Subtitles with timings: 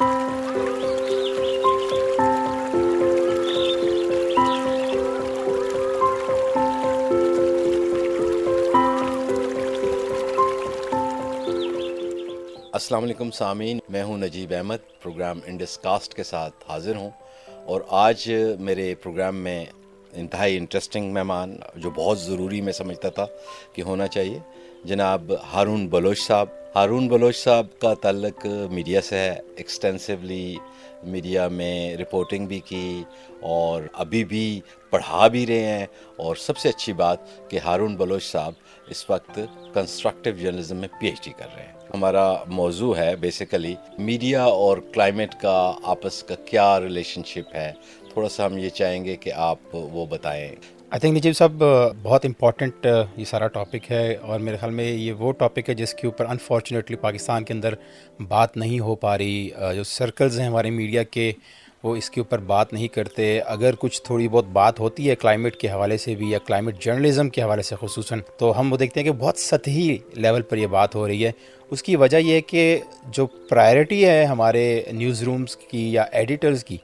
[0.00, 0.24] السلام
[13.02, 17.10] علیکم سامعین، میں ہوں نجیب احمد، پروگرام انڈس کاسٹ کے ساتھ حاضر ہوں
[17.64, 19.64] اور آج میرے پروگرام میں
[20.12, 23.26] انتہائی انٹرسٹنگ مہمان جو بہت ضروری میں سمجھتا تھا
[23.72, 24.38] کہ ہونا چاہیے،
[24.84, 30.56] جناب ہارون بلوچ صاحب۔ ہارون بلوچ صاحب کا تعلق میڈیا سے ہے ایکسٹینسولی
[31.02, 33.04] میڈیا میں رپورٹنگ بھی کی
[33.40, 34.60] اور ابھی بھی
[34.90, 35.86] پڑھا بھی رہے ہیں۔
[36.16, 38.52] اور سب سے اچھی بات کہ ہارون بلوچ صاحب
[38.88, 39.40] اس وقت
[39.74, 44.78] کنسٹرکٹیو جرنلزم میں پی ایچ ڈی کر رہے ہیں۔ ہمارا موضوع ہے بیسیکلی میڈیا اور
[44.78, 47.72] کلائمیٹ کا آپس کا کیا ریلیشن شپ ہے۔
[48.12, 50.56] تھوڑا سا ہم یہ چاہیں گے کہ آپ وہ بتائیں۔
[50.92, 51.62] آئی تھنک نجیب صاحب
[52.02, 52.86] بہت امپورٹنٹ
[53.16, 56.26] یہ سارا ٹاپک ہے اور میرے خیال میں یہ وہ ٹاپک ہے جس کے اوپر
[56.26, 57.74] انفارچونیٹلی پاکستان کے اندر
[58.28, 61.32] بات نہیں ہو پا رہی جو سرکلز ہیں ہمارے میڈیا کے
[61.84, 65.56] وہ اس کے اوپر بات نہیں کرتے اگر کچھ تھوڑی بہت بات ہوتی ہے کلائمیٹ
[65.56, 69.00] کے حوالے سے بھی یا کلائمیٹ جرنلزم کے حوالے سے خصوصاً تو ہم وہ دیکھتے
[69.00, 71.32] ہیں کہ بہت سطحی لیول پر یہ بات ہو رہی ہے
[71.70, 76.64] اس کی وجہ یہ ہے کہ جو پرائرٹی ہے ہمارے نیوز رومز کی یا ایڈیٹرز
[76.64, 76.76] کی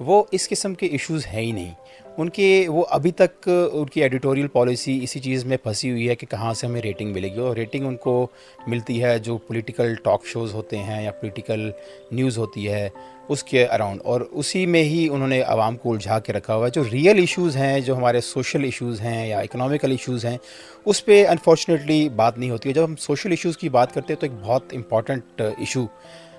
[0.00, 1.72] وہ اس قسم کے ایشوز ہیں ہی نہیں
[2.18, 6.14] ان کے وہ ابھی تک ان کی ایڈیٹوریل پالیسی اسی چیز میں پھنسی ہوئی ہے
[6.14, 8.26] کہ کہاں سے ہمیں ریٹنگ ملے گی اور ریٹنگ ان کو
[8.66, 11.70] ملتی ہے جو پولیٹیکل ٹاک شوز ہوتے ہیں یا پولیٹیکل
[12.12, 12.88] نیوز ہوتی ہے
[13.28, 16.66] اس کے اراؤنڈ اور اسی میں ہی انہوں نے عوام کو الجھا کے رکھا ہوا
[16.66, 20.36] ہے۔ جو ریئل ایشوز ہیں، جو ہمارے سوشل ایشوز ہیں یا اکنامیکل ایشوز ہیں،
[20.84, 24.20] اس پہ انفارچونیٹلی بات نہیں ہوتی ہے۔ جب ہم سوشل ایشوز کی بات کرتے ہیں
[24.20, 25.86] تو ایک بہت امپورٹنٹ ایشو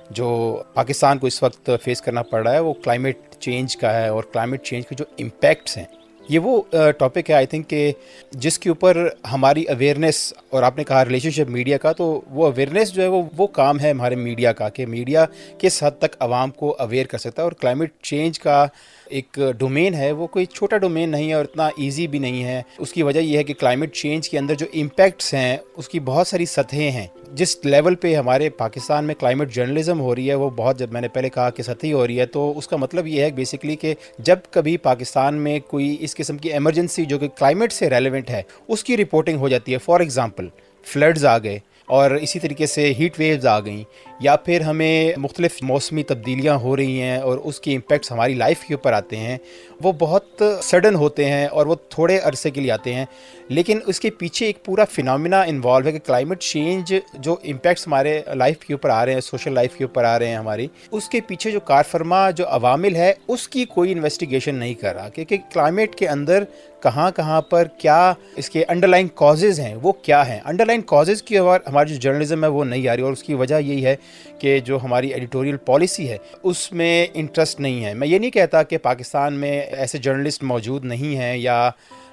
[0.10, 0.30] جو
[0.74, 4.24] پاکستان کو اس وقت فیس کرنا پڑ رہا ہے، وہ کلائمیٹ چینج کا ہے اور
[4.34, 5.86] کلائمیٹ چینج کے جو امپیکٹس ہیں،
[6.30, 6.62] یہ وہ
[6.98, 7.92] ٹاپک ہے۔ آئی تھنک کہ
[8.32, 8.98] جس کے اوپر
[9.32, 13.08] ہماری اویئرنیس اور آپ نے کہا ریلیشن شپ میڈیا کا، تو وہ اویئرنیس جو ہے
[13.08, 15.26] وہ وہ کام ہے ہمارے میڈیا کا کہ میڈیا
[15.60, 18.66] کس حد تک عوام کو اویئر کر سکتا ہے اور کلائمیٹ چینج کا
[19.10, 22.62] ایک ڈومین ہے، وہ کوئی چھوٹا ڈومین نہیں ہے اور اتنا ایزی بھی نہیں ہے۔
[22.78, 26.00] اس کی وجہ یہ ہے کہ کلائمیٹ چینج کے اندر جو امپیکٹس ہیں، اس کی
[26.00, 30.36] بہت ساری سطحیں ہیں۔ جس لیول پہ ہمارے پاکستان میں کلائمیٹ جرنلزم ہو رہی ہے،
[30.36, 32.78] وہ بہت جب میں نے پہلے کہا کہ سطحی ہو رہی ہے، تو اس کا
[32.78, 37.20] مطلب یہ ہے بیسکلی کہ جب کبھی پاکستان میں کوئی اس قسم کی ایمرجنسی جو
[37.20, 40.48] کہ کلائمیٹ سے ریلیونٹ ہے، اس کی رپورٹنگ ہو جاتی ہے۔ فار ایگزامپل
[40.84, 43.84] فلڈز آ گئے اور اسی طریقے سے ہیٹ ویوز آ گئیں۔
[44.20, 48.60] یا پھر ہمیں مختلف موسمی تبدیلیاں ہو رہی ہیں اور اس کی امپیکٹس ہماری لائف
[48.62, 49.38] کے اوپر آتے ہیں،
[49.84, 53.06] وہ بہت سڈن ہوتے ہیں اور وہ تھوڑے عرصے کے لیے آتے ہیں۔
[53.50, 58.22] لیکن اس کے پیچھے ایک پورا فنامنا انوالو ہے کہ کلائمیٹ چینج جو امپیکٹس ہمارے
[58.36, 61.10] لائف کے اوپر آ رہے ہیں سوشل لائف کے اوپر آ رہے ہیں ہماری، اس
[61.10, 65.10] کے پیچھے جو کار فرما جو عوامل ہے، اس کی کوئی انویسٹیگیشن نہیں کر رہا۔
[65.10, 66.44] کیونکہ کلائمیٹ کے اندر
[66.84, 70.82] کہاں کہاں پر کیا اس کے انڈر لائن کازز ہیں، وہ کیا ہیں۔ انڈر لائن
[70.82, 73.86] کازز کی ہماری جو جرنلزم ہے، وہ نہیں آ رہی اور اس کی وجہ یہی
[73.86, 73.96] ہے
[74.40, 78.64] کہ جو ہماری ایڈیٹوریل پالیسی ہے، اس میں انٹرسٹ نہیں ہے۔ میں یہ نہیں کہتا
[78.64, 81.70] کہ پاکستان میں ایسے جرنلسٹ موجود نہیں ہیں یا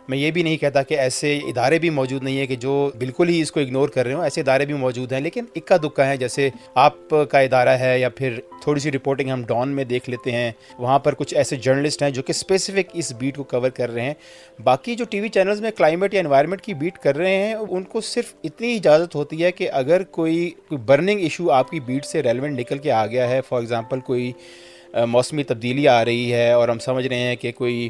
[0.08, 3.28] میں یہ بھی نہیں کہتا کہ ایسے ادارے بھی موجود نہیں ہیں کہ جو بالکل
[3.28, 6.06] ہی اس کو اگنور کر رہے ہوں، ایسے ادارے بھی موجود ہیں، لیکن اکا دکا
[6.08, 10.10] ہے جیسے آپ کا ادارہ ہے یا پھر تھوڑی سی رپورٹنگ ہم ڈان میں دیکھ
[10.10, 13.68] لیتے ہیں، وہاں پر کچھ ایسے جرنلسٹ ہیں جو کہ اسپیسیفک اس بیٹ کو کور
[13.70, 14.14] کر رہے ہیں۔
[14.64, 17.82] باقی جو ٹی وی چینلز میں کلائمیٹ یا انوائرمنٹ کی بیٹ کر رہے ہیں، ان
[17.82, 22.04] کو صرف اتنی اجازت ہوتی ہے کہ اگر کوئی کوئی برننگ ایشو آپ کی بیٹ
[22.06, 24.32] سے ریلیونٹ نکل کے آ گیا ہے فار ایگزامپل کوئی
[25.08, 27.88] موسمی تبدیلی آ رہی ہے اور ہم سمجھ رہے ہیں کہ کوئی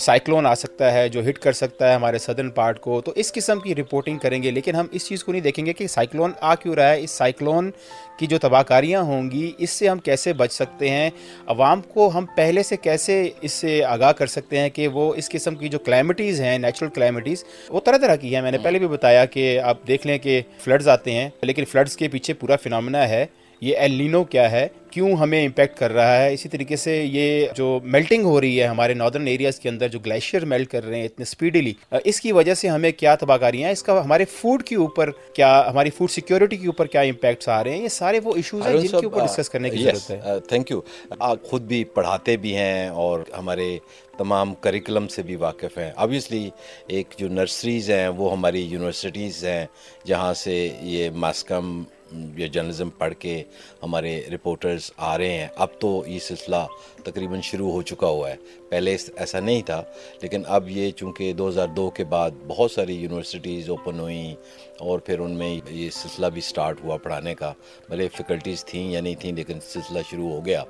[0.00, 3.32] سائیکلون آ سکتا ہے جو ہٹ کر سکتا ہے ہمارے سدرن پارٹ کو۔ تو اس
[3.32, 6.32] قسم کی رپورٹنگ کریں گے لیکن ہم اس چیز کو نہیں دیکھیں گے کہ سائیکلون
[6.40, 7.70] آ کیوں رہا ہے۔ اس سائیکلون
[8.18, 11.10] کی جو تباہ کاریاں ہوں گی اس سے ہم کیسے بچ سکتے ہیں؟
[11.46, 15.28] عوام کو ہم پہلے سے کیسے اس سے آگاہ کر سکتے ہیں کہ وہ اس
[15.28, 18.78] قسم کی جو کلائمیٹیز ہیں نیچرل کلائمیٹیز وہ طرح طرح کی ہیں۔ میں نے پہلے
[18.78, 22.56] بھی بتایا کہ آپ دیکھ لیں کہ فلڈز آتے ہیں لیکن فلڈز کے پیچھے پورا
[22.56, 23.26] فنامنا ہے۔
[23.60, 27.46] یہ ایل لینو کیا ہے؟ کیوں ہمیں امپیکٹ کر رہا ہے؟ اسی طریقے سے یہ
[27.56, 30.98] جو میلٹنگ ہو رہی ہے ہمارے ناردرن ایریاز کے اندر جو گلیشیئر میلٹ کر رہے
[30.98, 31.72] ہیں اتنے اسپیڈلی
[32.04, 35.10] اس کی وجہ سے ہمیں کیا تباہ کاریاں ہیں؟ اس کا ہمارے فوڈ کے اوپر
[35.34, 38.66] کیا ہماری فوڈ سیکیورٹی کے اوپر کیا امپیکٹس آ رہے ہیں؟ یہ سارے وہ ایشوز
[38.66, 40.80] ہیں جن کے اوپر ڈسکس کرنے کی ضرورت ہے۔ تھینک یو
[41.18, 43.78] آپ خود بھی پڑھاتے بھی ہیں اور ہمارے
[44.18, 46.50] تمام کریکلم سے بھی واقف ہیں۔ آبویسلی
[46.86, 49.66] ایک جو نرسریز ہیں وہ ہماری یونیورسٹیز ہیں
[50.06, 51.82] جہاں سے یہ ماسکم
[52.36, 53.42] یا جرنلزم پڑھ کے
[53.82, 56.66] ہمارے رپورٹرز آ رہے ہیں۔ اب تو یہ سلسلہ
[57.04, 58.36] تقریباً شروع ہو چکا ہوا ہے۔
[58.68, 59.82] پہلے ایسا نہیں تھا،
[60.22, 64.34] لیکن اب یہ چونکہ دو ہزار دو کے بعد بہت ساری یونیورسٹیز اوپن ہوئیں
[64.78, 67.52] اور پھر ان میں یہ سلسلہ بھی سٹارٹ ہوا پڑھانے کا۔
[67.88, 70.62] بھلے فیکلٹیز تھیں یا نہیں تھیں، لیکن سلسلہ شروع ہو گیا۔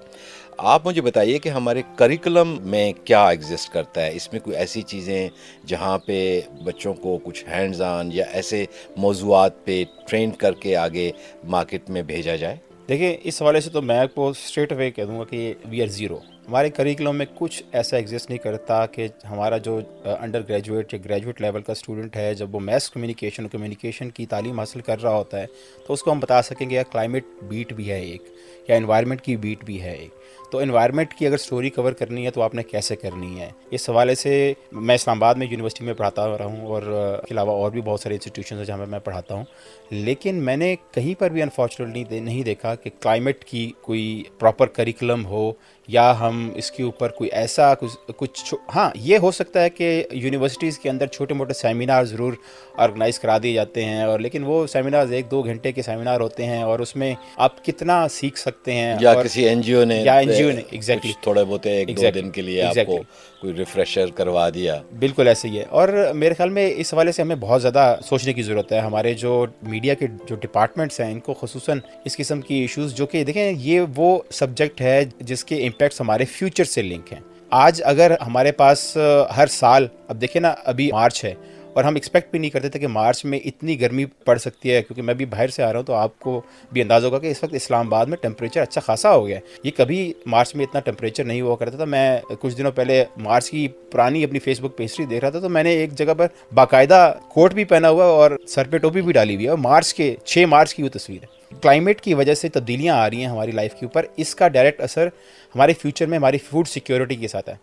[0.59, 4.83] آپ مجھے بتائیے کہ ہمارے کریکلم میں کیا ایگزسٹ کرتا ہے؟ اس میں کوئی ایسی
[4.83, 5.29] چیزیں
[5.67, 8.65] جہاں پہ بچوں کو کچھ ہینڈز آن یا ایسے
[8.97, 11.11] موضوعات پہ ٹرین کر کے آگے
[11.45, 12.57] مارکیٹ میں بھیجا جائے؟
[12.89, 15.83] دیکھیں، اس حوالے سے تو میں آپ کو اسٹریٹ اوے کہہ دوں گا کہ وی
[15.83, 16.19] آر زیرو
[16.49, 21.41] ہمارے کریکلم میں کچھ ایسا ایگزسٹ نہیں کرتا کہ ہمارا جو انڈر گریجویٹ یا گریجویٹ
[21.41, 25.41] لیول کا اسٹوڈنٹ ہے، جب وہ میس کمیونیکیشن کمیونیکیشن کی تعلیم حاصل کر رہا ہوتا
[25.41, 25.47] ہے،
[25.87, 28.29] تو اس کو ہم بتا سکیں گے یا کلائمیٹ بیٹ بھی ہے ایک
[28.69, 30.23] یا انوائرمنٹ کی بیٹ بھی ہے ایک۔
[30.55, 33.91] تو انوائرمنٹ کی اگر سٹوری کور کرنی ہے تو آپ نے کیسے کرنی ہے؟ اس
[33.91, 37.53] حوالے سے میں اسلام آباد میں یونیورسٹی میں پڑھاتا رہا ہوں اور اس کے علاوہ
[37.53, 39.45] اور بھی بہت سارے انسٹیٹیوشنز ہیں جہاں پہ میں پڑھاتا ہوں۔
[39.91, 45.27] لیکن میں نے کہیں پر بھی انفارچونیٹلی نہیں دیکھا کہ کلائمیٹ کی کوئی پراپر کریکلم
[45.27, 45.53] ہو
[45.89, 47.73] یا ہم اس کے اوپر کوئی ایسا
[48.17, 52.33] کچھ ہاں یہ ہو سکتا ہے کہ یونیورسٹیز کے اندر چھوٹے موٹے سیمینار ضرور
[52.77, 56.47] آرگنائز کرا دیے جاتے ہیں اور لیکن وہ سیمینارز ایک دو گھنٹے کے سیمینار ہوتے
[56.47, 60.01] ہیں اور اس میں آپ کتنا سیکھ سکتے ہیں یا کسی این جی او نے
[60.03, 62.99] یا این جی او نے ایگزیکٹلی تھوڑے بہت ایک دو دن کے لیے آپ کو
[63.45, 67.23] کوئی ریفریشر کروا دیا؟ بالکل ایسے ہی ہے۔ اور میرے خیال میں اس حوالے سے
[67.23, 71.21] ہمیں بہت زیادہ سوچنے کی ضرورت ہے۔ ہمارے جو میڈیا کے جو ڈپارٹمنٹس ہیں، ان
[71.21, 75.57] کو خصوصاً اس قسم کی ایشوز جو کہ دیکھیں، یہ وہ سبجیکٹ ہے جس کے
[75.67, 77.21] امپیکٹس ہمارے فیوچر سے لنک ہیں۔
[77.51, 78.97] آج اگر ہمارے پاس
[79.37, 81.35] ہر سال، اب دیکھیں نا، ابھی مارچ ہے
[81.75, 84.83] اور ہم ایکسپیکٹ بھی نہیں کرتے تھے کہ مارچ میں اتنی گرمی پڑ سکتی ہے،
[84.83, 86.41] کیونکہ میں بھی باہر سے آ رہا ہوں تو آپ کو
[86.73, 89.41] بھی انداز ہوگا کہ اس وقت اسلام آباد میں ٹیمپریچر اچھا خاصا ہو گیا ہے۔
[89.65, 93.51] یہ کبھی مارچ میں اتنا ٹیمپریچر نہیں ہوا کرتا تھا۔ میں کچھ دنوں پہلے مارچ
[93.51, 96.27] کی پرانی اپنی فیس بک پیسٹری دیکھ رہا تھا تو میں نے ایک جگہ پر
[96.55, 99.95] باقاعدہ کوٹ بھی پہنا ہوا اور سر پہ ٹوپی بھی ڈالی ہوئی ہے اور مارچ
[99.95, 103.27] کے چھ مارچ کی وہ تصویر ہے۔ کلائمیٹ کی وجہ سے تبدیلیاں آ رہی ہیں
[103.27, 105.07] ہماری لائف کے اوپر۔ اس کا ڈائریکٹ اثر
[105.55, 107.55] ہمارے فیوچر میں، ہماری فوڈ سیکیورٹی کے ساتھ ہے۔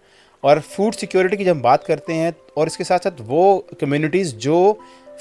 [0.42, 3.62] اور فوڈ سیکیورٹی کی جب ہم بات کرتے ہیں اور اس کے ساتھ ساتھ وہ
[3.80, 4.74] کمیونٹیز جو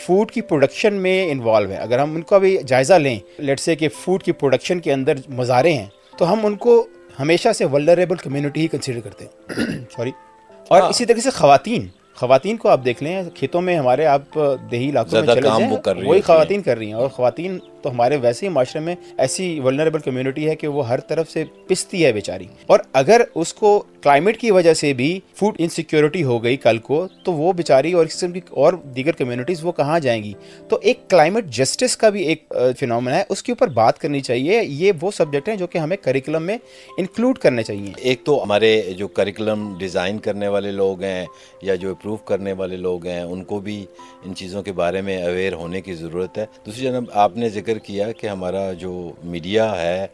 [0.06, 3.76] فوڈ کی پروڈکشن میں انوالو ہیں۔ اگر ہم ان کا بھی جائزہ لیں لیٹ سے
[3.76, 5.86] کہ فوڈ کی پروڈکشن کے اندر مظاہرے ہیں
[6.18, 6.86] تو ہم ان کو
[7.20, 9.54] ہمیشہ سے ولریبل کمیونٹی ہی کنسیڈر کرتے ہیں۔
[9.96, 10.10] سوری
[10.68, 11.86] اور اسی طریقے سے خواتین۔
[12.20, 14.38] خواتین کو آپ دیکھ لیں کھیتوں میں ہمارے آپ
[14.70, 15.76] دیہی علاقوں میں چلے جائیں
[16.08, 19.98] وہی خواتین کر رہی ہیں۔ اور خواتین تو ہمارے ویسے ہی معاشرے میں ایسی ولنریبل
[19.98, 24.40] کمیونٹی ہے کہ وہ ہر طرف سے پستی ہے بیچاری۔ اور اگر اس کو کلائمیٹ
[24.40, 28.32] کی وجہ سے بھی فوڈ انسیکیورٹی ہو گئی کل کو تو وہ بیچاری اور قسم
[28.32, 30.32] کی اور دیگر کمیونٹیز وہ کہاں جائیں گی؟
[30.68, 34.60] تو ایک کلائمیٹ جسٹس کا بھی ایک فنومنا ہے۔ اس کے اوپر بات کرنی چاہیے۔
[34.64, 36.58] یہ وہ سبجیکٹ ہیں جو کہ ہمیں کریکولم میں
[36.98, 41.26] انکلوڈ کرنے چاہیے۔ ایک تو ہمارے جو کریکولم ڈیزائن کرنے والے لوگ ہیں
[41.62, 43.86] یا جو اپروو کرنے والے لوگ ہیں، ان کو بھی
[44.24, 47.78] ان چیزوں کے بارے میں اویئر ہونے کی ضرورت ہے۔ دوسری جناب آپ نے ذکر
[47.78, 50.06] کیا کہ ہمارا جو میڈیا ہے،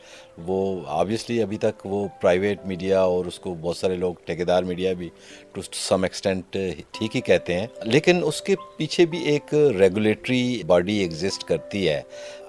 [0.46, 4.92] وہ آبویسلی ابھی تک وہ پرائیویٹ میڈیا اور اس کو بہت سارے لوگ ٹھیکیدار میڈیا
[4.92, 5.08] بھی
[5.52, 6.56] ٹو سم ایکسٹینٹ
[6.90, 12.02] ٹھیک ہی کہتے ہیں۔ لیکن اس کے پیچھے بھی ایک ریگولیٹری باڈی ایگزسٹ کرتی ہے۔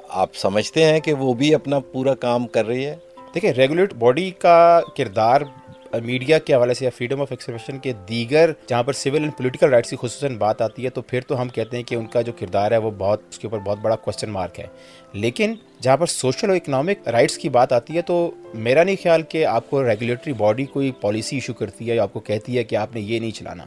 [0.09, 2.95] آپ سمجھتے ہیں کہ وہ بھی اپنا پورا کام کر رہی ہے؟
[3.35, 5.41] دیکھیں ریگولیٹ باڈی کا کردار
[6.01, 9.69] میڈیا کے حوالے سے یا فریڈم آف ایکسپریشن کے دیگر جہاں پر سول اینڈ پولیٹیکل
[9.69, 12.21] رائٹس کی خصوصاً بات آتی ہے، تو پھر تو ہم کہتے ہیں کہ ان کا
[12.21, 14.67] جو کردار ہے، وہ بہت، اس کے اوپر بہت بڑا کوشچن مارک ہے۔
[15.13, 19.21] لیکن جہاں پر سوشل اور اکنامک رائٹس کی بات آتی ہے، تو میرا نہیں خیال
[19.21, 22.63] کہ آپ کو ریگولیٹری باڈی کوئی پالیسی ایشو کرتی ہے یا آپ کو کہتی ہے
[22.63, 23.63] کہ آپ نے یہ نہیں چلانا۔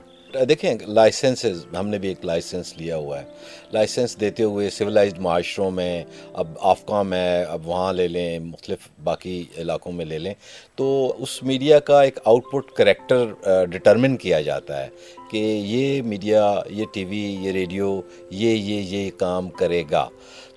[0.49, 3.25] دیکھیں، لائسنسز، ہم نے بھی ایک لائسنس لیا ہوا ہے۔
[3.73, 9.45] لائسنس دیتے ہوئے سویلائزڈ معاشروں میں اب آفکام ہے، اب وہاں لے لیں، مختلف باقی
[9.57, 10.35] علاقوں میں لے لیں۔
[10.77, 13.25] تو اس میڈیا کا ایک آؤٹ پٹ کریکٹر
[13.65, 14.89] ڈٹرمن کیا جاتا ہے
[15.31, 15.37] کہ
[15.67, 18.01] یہ میڈیا یہ ٹی وی، یہ ریڈیو،
[18.31, 20.09] یہ یہ یہ کام کرے گا۔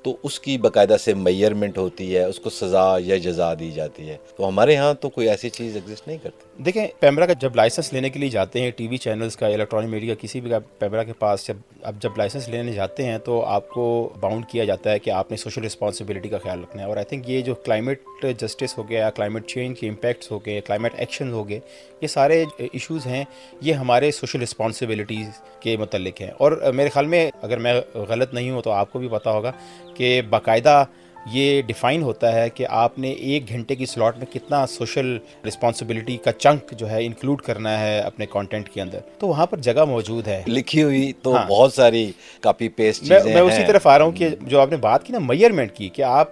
[0.04, 4.10] تو اس کی باقاعدہ سے میئرمنٹ ہوتی ہے، اس کو سزا یا جزا دی جاتی
[4.10, 7.56] ہے۔ تو ہمارے ہاں تو کوئی ایسی چیز ایگزسٹ نہیں کرتی۔ دیکھیں، پیمرا کا جب
[7.56, 11.04] لائسنس لینے کے لیے جاتے ہیں، ٹی وی چینلز کا الیکٹرانک میڈیا کسی بھی پیمرا
[11.04, 14.92] کے پاس جب، اب جب لائسنس لینے جاتے ہیں تو آپ کو باؤنڈ کیا جاتا
[14.92, 17.56] ہے کہ آپ نے سوشل رسپانسبلٹی کا خیال رکھنا ہے۔ اور آئی تھنک یہ جو
[17.56, 21.60] کلائمیٹ جسٹس ہو گیا کلائمیٹ چینج کے امپیکٹس ہو گئے کلائمیٹ ایکشن ہو گئے
[22.04, 23.24] یہ سارے ایشوز ہیں
[23.62, 25.28] یہ ہمارے سوشل رسپانسبلٹیز
[25.60, 29.00] کے متعلق ہیں۔ اور میرے خیال میں اگر میں غلط نہیں ہوں تو آپ کو
[29.00, 29.52] بھی پتہ ہوگا
[29.96, 30.86] کہ باقاعدہ
[31.32, 35.18] یہ ڈیفائن ہوتا ہے کہ آپ نے ایک گھنٹے کی سلاٹ میں کتنا سوشل
[35.48, 39.58] رسپانسبلٹی کا چنک جو ہے انکلوڈ کرنا ہے اپنے کانٹینٹ کے اندر۔ تو وہاں پر
[39.58, 43.98] جگہ موجود ہے۔ لکھی ہوئی تو ہاں۔ بہت ساری کاپی پیسٹ میں اسی طرف آ
[43.98, 46.30] رہا ہوں کہ جو آپ نے بات کی نا میئرمنٹ کی کہ آپ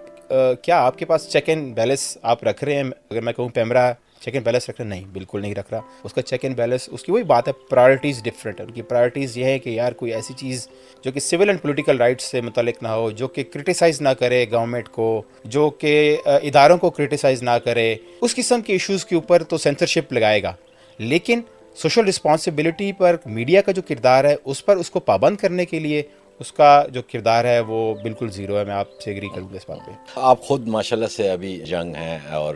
[0.62, 3.92] کیا آپ کے پاس چیک اینڈ بیلنس آپ رکھ رہے ہیں؟ اگر میں کہوں پیمرا
[4.24, 6.88] چیک اینڈ بیلنس رکھ رہے نہیں، بالکل نہیں رکھ رہا۔ اس کا چیک اینڈ بیلنس
[6.92, 9.92] اس کی وہی بات ہے پرائرٹیز ڈفرینٹ ہے۔ ان کی پرائرٹیز یہ ہے کہ یار
[9.92, 10.68] کوئی ایسی چیز
[11.04, 14.44] جو کہ سول اینڈ پولیٹیکل رائٹس سے متعلق نہ ہو، جو کہ کرٹیسائز نہ کرے
[14.50, 19.42] گورنمنٹ کو، جو کہ اداروں کو کرٹیسائز نہ کرے۔ اس قسم کے ایشوز کے اوپر
[19.42, 20.54] تو سینسرشپ لگائے گا۔
[20.98, 21.40] لیکن
[21.76, 25.78] سوشل رسپانسبلٹی پر میڈیا کا جو کردار ہے، اس پر اس کو پابند کرنے کے
[25.78, 26.02] لیے
[26.42, 29.56] اس کا جو کردار ہے وہ بالکل زیرو ہے، میں آپ سے اگری کروں گا
[29.56, 32.54] اس بات پہ۔ آپ خود ماشاءاللہ سے ابھی جنگ ہیں اور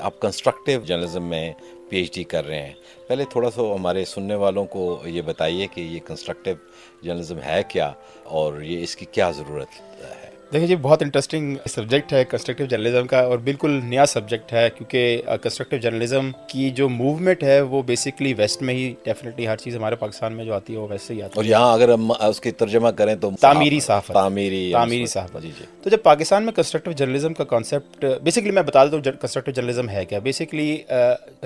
[0.00, 1.52] آپ کنسٹرکٹیو جرنلزم میں
[1.88, 2.74] پی ایچ ڈی کر رہے ہیں۔
[3.08, 6.54] پہلے تھوڑا سا ہمارے سننے والوں کو یہ بتائیے کہ یہ کنسٹرکٹیو
[7.02, 7.92] جرنلزم ہے کیا
[8.24, 10.21] اور یہ اس کی کیا ضرورت ہے؟
[10.52, 15.22] دیکھیں جی بہت انٹرسٹنگ سبجیکٹ ہے کنسٹرکٹیو جرنلزم کا اور بالکل نیا سبجیکٹ ہے کیونکہ
[15.42, 19.96] کنسٹرکٹیو جرنلزم کی جو موومنٹ ہے وہ بیسکلی ویسٹ میں ہی ڈیفینیٹلی ہر چیز ہمارے
[19.96, 22.40] پاکستان میں جو آتی ہے وہ ویسے ہی آتی ہے۔ اور یہاں اگر ہم اس
[22.40, 26.52] کی ترجمہ کریں تو تعمیری صحافت۔ تعمیری تعمیری صحافت۔ جی جی۔ تو جب پاکستان میں
[26.52, 30.76] کنسٹرکٹیو جرنلزم کا کانسیپٹ بیسکلی میں بتا دوں کنسٹرکٹیو جرنلزم ہے کیا۔ بیسکلی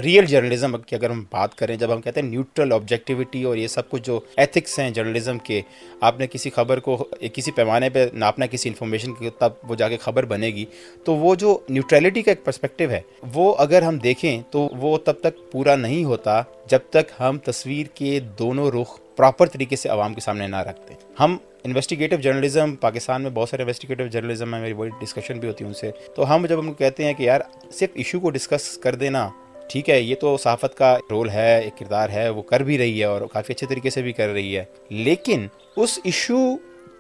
[0.03, 3.67] ریئل جرنلزم کی اگر ہم بات کریں جب ہم کہتے ہیں نیوٹرل آبجیکٹیوٹی اور یہ
[3.67, 5.61] سب کچھ جو ایتھکس ہیں جرنلزم کے
[6.01, 6.97] آپ نے کسی خبر کو
[7.35, 10.65] کسی پیمانے پہ ناپنا کسی انفارمیشن کی تب وہ جا کے خبر بنے گی۔
[11.05, 13.01] تو وہ جو نیوٹریلٹی کا ایک پرسپیکٹیو ہے،
[13.35, 17.87] وہ اگر ہم دیکھیں تو وہ تب تک پورا نہیں ہوتا جب تک ہم تصویر
[17.95, 23.23] کے دونوں رخ پراپر طریقے سے عوام کے سامنے نہ رکھتے۔ ہم انویسٹیگیٹو جرنلزم پاکستان
[23.23, 26.35] میں بہت سارے انویسٹیگیٹو جرنلزم ہیں، میری بڑی ڈسکشن بھی ہوتی ہے ان سے۔ تو
[26.35, 27.41] ہم جب ہم کہتے ہیں کہ یار
[27.73, 29.29] صرف ایشو کو ڈسکس کر دینا،
[29.71, 33.01] ٹھیک ہے، یہ تو صحافت کا رول ہے، ایک کردار ہے، وہ کر بھی رہی
[33.01, 36.39] ہے اور کافی اچھے طریقے سے بھی کر رہی ہے۔ لیکن اس ایشو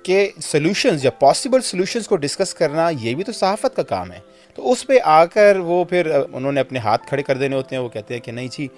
[0.07, 4.19] کے سلوشنز یا پاسبل سلوشنز کو ڈسکس کرنا یہ بھی تو صحافت کا کام ہے۔
[4.55, 7.77] تو اس پہ آ کر وہ پھر انہوں نے اپنے ہاتھ کھڑے کر دینے ہوتے
[7.77, 8.69] ہیں، وہ کہتے ہیں کہ نہیں جی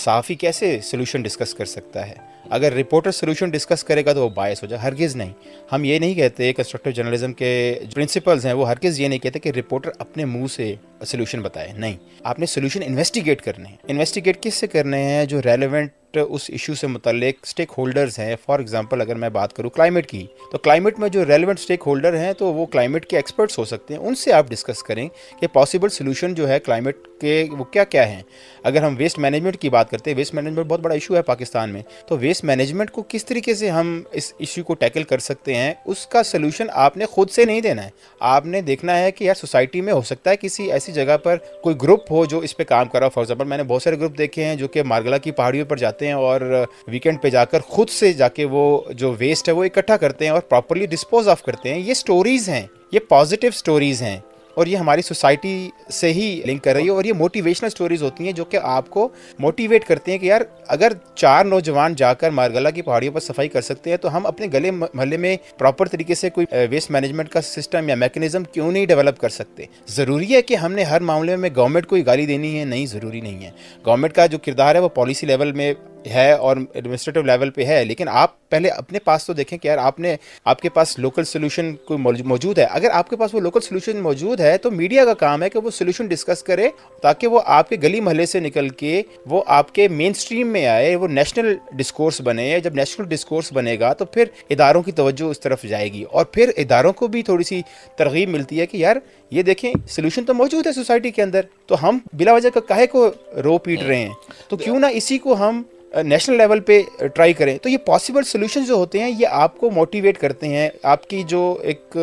[0.00, 2.14] صحافی کیسے سلوشن ڈسکس کر سکتا ہے؟
[2.50, 5.32] اگر رپورٹر سلوشن ڈسکس کرے گا تو وہ باعث ہو جائے، ہرگز نہیں۔
[5.72, 9.48] ہم یہ نہیں کہتے کنسٹرکٹیو جرنلزم کے پرنسپلز ہیں، وہ ہرگز یہ نہیں کہتے کہ
[9.48, 10.74] رپورٹر اپنے منہ سے
[11.06, 15.42] سلوشن بتائے، نہیں۔ آپ نے سلوشن انویسٹیگیٹ کرنے ہیں۔ انویسٹیگیٹ کس سے کرنے ہیں؟ جو
[15.42, 18.36] ریلیونٹ Uh, اس ایشو سے متعلق اسٹیک ہولڈرز ہیں.
[18.44, 22.16] فار ایگزامپل اگر میں بات کروں کلائمیٹ کی، تو کلائمیٹ میں جو ریلیونٹ اسٹیک ہولڈر
[22.16, 24.00] ہیں، تو وہ کلائمیٹ کے ایکسپرٹس ہو سکتے ہیں.
[24.00, 25.08] ان سے آپ ڈسکس کریں
[25.40, 28.22] کہ پاسبل سلوشن جو ہے کلائمیٹ کے وہ کیا کیا ہیں۔
[28.62, 31.70] اگر ہم ویسٹ مینجمنٹ کی بات کرتے ہیں ویسٹ مینجمنٹ بہت بڑا ایشو ہے پاکستان
[31.70, 35.54] میں۔ تو ویسٹ مینجمنٹ کو کس طریقے سے ہم اس ایشو کو ٹیکل کر سکتے
[35.54, 39.10] ہیں، اس کا سلوشن آپ نے خود سے نہیں دینا ہے۔ آپ نے دیکھنا ہے
[39.10, 42.38] کہ یار سوسائٹی میں ہو سکتا ہے کسی ایسی جگہ پر کوئی گروپ ہو جو
[42.38, 44.56] اس پہ کام کر رہا ہو۔ فار ایگزامپل میں نے بہت سارے گروپ دیکھے ہیں
[44.56, 48.12] جو کہ مارگلا کی پہاڑیوں پر جاتے ہیں اور ویکینڈ پہ جا کر خود سے
[48.12, 51.74] جا کے وہ جو ویسٹ ہے وہ اکٹھا کرتے ہیں اور پراپرلی ڈسپوز آف کرتے
[51.74, 54.18] ہیں۔ یہ سٹوریز ہیں، یہ پازیٹیو سٹوریز ہیں۔
[54.58, 58.24] اور یہ ہماری سوسائٹی سے ہی لنک کر رہی ہے اور یہ موٹیویشنل سٹوریز ہوتی
[58.24, 62.30] ہیں جو کہ آپ کو موٹیویٹ کرتے ہیں کہ یار اگر چار نوجوان جا کر
[62.30, 65.88] مارگلا کی پہاڑیوں پر صفائی کر سکتے ہیں تو ہم اپنے گلے محلے میں پراپر
[65.88, 70.34] طریقے سے کوئی ویسٹ مینجمنٹ کا سسٹم یا میکنزم کیوں نہیں ڈیولپ کر سکتے؟ ضروری
[70.34, 73.20] ہے کہ ہم نے ہر معاملے میں گورنمنٹ کو ہی گالی دینی ہے، نہیں، ضروری
[73.20, 73.50] نہیں ہے۔
[73.86, 75.74] گورنمنٹ کا جو کردار ہے وہ پالیسی لیول میں
[76.06, 79.78] ہے اور ایڈمنسٹریٹو لیول پہ ہے لیکن آپ پہلے اپنے پاس تو دیکھیں کہ یار
[79.78, 83.40] آپ نے آپ کے پاس لوکل سولوشن کوئی موجود ہے۔ اگر آپ کے پاس وہ
[83.40, 86.68] لوکل سولوشن موجود ہے تو میڈیا کا کام ہے کہ وہ سولوشن ڈسکس کرے
[87.02, 90.66] تاکہ وہ آپ کے گلی محلے سے نکل کے وہ آپ کے مین اسٹریم میں
[90.66, 95.24] آئے وہ نیشنل ڈسکورس بنے۔ جب نیشنل ڈسکورس بنے گا تو پھر اداروں کی توجہ
[95.24, 97.62] اس طرف جائے گی۔ اور پھر اداروں کو بھی تھوڑی سی
[97.96, 98.96] ترغیب ملتی ہے کہ یار
[99.30, 102.86] یہ دیکھیں سولوشن تو موجود ہے سوسائٹی کے اندر۔ تو ہم بلا وجہ کا کہے
[102.86, 103.10] کو
[103.44, 104.14] رو پیٹ رہے ہیں؟
[104.48, 106.80] تو کیوں نہ اسی کو ہم نیشنل لیول پہ
[107.14, 110.68] ٹرائی کریں تو یہ پاسبل سولوشن جو ہوتے ہیں یہ آپ کو موٹیویٹ کرتے ہیں
[110.82, 111.96] آپ کی جو ایک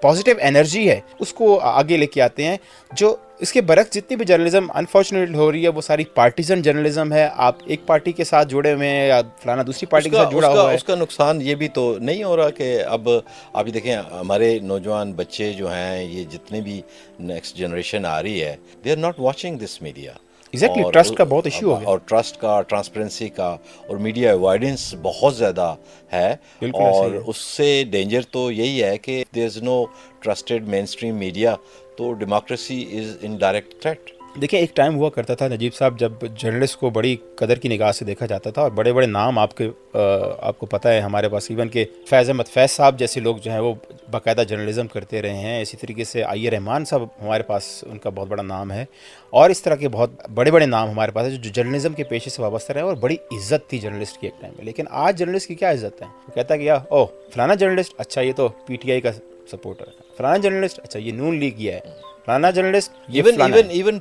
[0.00, 2.56] پازیٹیو انرجی ہے اس کو آگے لے کے آتے ہیں۔
[2.90, 7.12] جو اس کے برعکس جتنی بھی جرنلزم انفارچونیٹ ہو رہی ہے وہ ساری پارٹیزن جرنلزم
[7.12, 10.34] ہے۔ آپ ایک پارٹی کے ساتھ جڑے ہوئے ہیں یا فلانا دوسری پارٹی کے ساتھ
[10.34, 13.08] جڑا ہوا ہے۔ اس کا نقصان یہ بھی تو نہیں ہو رہا کہ اب
[13.52, 16.80] آپ دیکھیں ہمارے نوجوان بچے جو ہیں یہ جتنے بھی
[17.20, 18.54] نیکسٹ جنریشن آ رہی ہے
[18.84, 20.12] they are not watching this media
[20.54, 23.56] exactly trust کا بہت ایشو اور ٹرسٹ کا ٹرانسپیرنسی کا
[23.88, 25.74] اور میڈیا اوائڈنس بہت زیادہ
[26.12, 29.84] ہے۔ اور اس سے ڈینجر تو یہی ہے کہ there is no
[30.20, 31.54] trusted mainstream media
[31.96, 34.10] تو democracy is in direct threat
[34.40, 37.92] دیکھیں، ایک ٹائم ہوا کرتا تھا نجیب صاحب، جب جرنلسٹ کو بڑی قدر کی نگاہ
[37.92, 39.68] سے دیکھا جاتا تھا اور بڑے بڑے نام آپ کے
[40.38, 43.50] آپ کو پتہ ہے، ہمارے پاس ایون کہ فیض احمد فیض صاحب جیسے لوگ جو
[43.50, 43.74] ہیں وہ
[44.10, 48.10] باقاعدہ جرنلزم کرتے رہے ہیں، اسی طریقے سے آئی رحمان صاحب ہمارے پاس ان کا
[48.10, 48.84] بہت بڑا نام ہے
[49.30, 52.30] اور اس طرح کے بہت بڑے بڑے نام ہمارے پاس ہیں جو جرنلزم کے پیشے
[52.30, 55.48] سے وابستہ رہے اور بڑی عزت تھی جرنلسٹ کی ایک ٹائم میں۔ لیکن آج جرنلسٹ
[55.48, 58.76] کی کیا عزت ہے؟ کہتا ہے کہ یا او فلانا جرنلسٹ اچھا یہ تو پی
[58.76, 59.12] ٹی آئی کا
[59.50, 63.98] سپورٹر ہے۔ فلانا جرنلسٹ اچھا یہ نون لیگ کیا ہے۔ فلانا جرنلسٹ ایون ایون ایون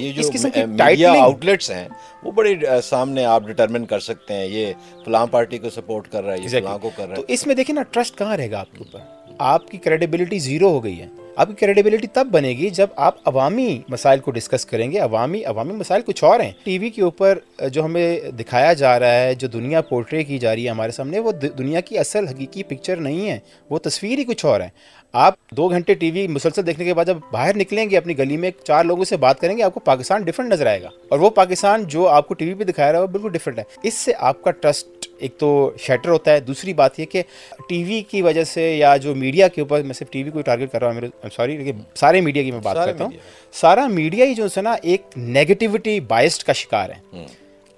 [0.00, 0.22] یہ جو
[0.66, 1.88] میڈیا آؤٹلیٹس ہیں
[2.22, 2.54] وہ بڑے
[2.84, 4.72] سامنے آپ ڈٹرمن کر سکتے ہیں یہ
[5.04, 7.46] فلاں پارٹی کو سپورٹ کر رہا ہے یہ فلاں کو کر رہا ہے۔ تو اس
[7.46, 10.84] میں دیکھیں نا ٹرسٹ کہاں رہے گا آپ کے اوپر؟ آپ کی کریڈیبلٹی زیرو ہو
[10.84, 11.06] گئی ہے۔
[11.36, 15.44] آپ کی کریڈیبلٹی تب بنے گی جب آپ عوامی مسائل کو ڈسکس کریں گے، عوامی
[15.44, 17.38] عوامی مسائل کچھ اور ہیں۔ ٹی وی کے اوپر
[17.72, 21.18] جو ہمیں دکھایا جا رہا ہے، جو دنیا پورٹری کی جا رہی ہے ہمارے سامنے،
[21.18, 23.38] وہ دنیا کی اصل حقیقی پکچر نہیں ہے۔
[23.70, 24.68] وہ تصویر ہی کچھ اور ہے
[25.12, 28.36] آپ دو گھنٹے ٹی وی مسلسل دیکھنے کے بعد جب باہر نکلیں گے، اپنی گلی
[28.36, 31.18] میں چار لوگوں سے بات کریں گے، آپ کو پاکستان ڈفرنٹ نظر آئے گا۔ اور
[31.18, 33.64] وہ پاکستان جو آپ کو ٹی وی پہ دکھایا رہا ہے، وہ بالکل ڈفرنٹ ہے۔
[33.82, 37.22] اس سے آپ کا ٹرسٹ ایک تو شیٹر ہوتا ہے دوسری بات یہ کہ
[37.68, 40.40] ٹی وی کی وجہ سے یا جو میڈیا کے اوپر میں صرف ٹی وی کو
[40.42, 43.10] ٹارگیٹ کر رہا ہوں میرے سوری لیکن سارے میڈیا کی میں بات کرتا ہوں۔
[43.54, 47.24] سارا میڈیا ہی جو ہے نا ایک نیگیٹیوٹی بائسڈ کا شکار ہے۔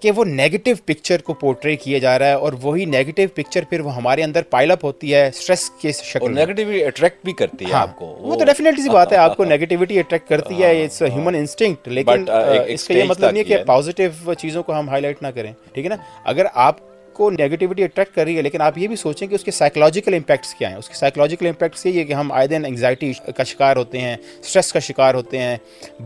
[0.02, 3.80] کہ وہ نیگیٹو پکچر کو پورٹری کیا جا رہا ہے اور وہی نیگیٹو پکچر پھر
[3.80, 7.73] وہ ہمارے اندر پائل اپ ہوتی ہے اسٹریس کے شکل نیگیٹیوٹی اٹریکٹ بھی کرتی ہے
[7.73, 10.71] ہاں آپ کو۔ وہ تو ڈیفینیٹلی سی بات ہے آپ کو نیگیٹیوٹی اٹریکٹ کرتی ہے
[10.85, 12.25] اٹس ہیومن انسٹنکٹ لیکن
[12.66, 15.52] اس کا یہ مطلب نہیں ہے کہ پازیٹیو چیزوں کو ہم ہائی لائٹ نہ کریں
[15.73, 16.76] ٹھیک ہے نا؟ اگر آپ
[17.18, 20.14] کو نیگیٹیوٹی اٹریکٹ کر رہی ہے، لیکن آپ یہ بھی سوچیں کہ اس کے سائیکلوجیکل
[20.14, 23.44] امپیکٹس کیا ہیں۔ اس کے سائیکلوجیکل امپیکٹس یہ ہے کہ ہم آئے دن انگزائٹی کا
[23.44, 25.56] شکار ہوتے ہیں اسٹریس کا شکار ہوتے ہیں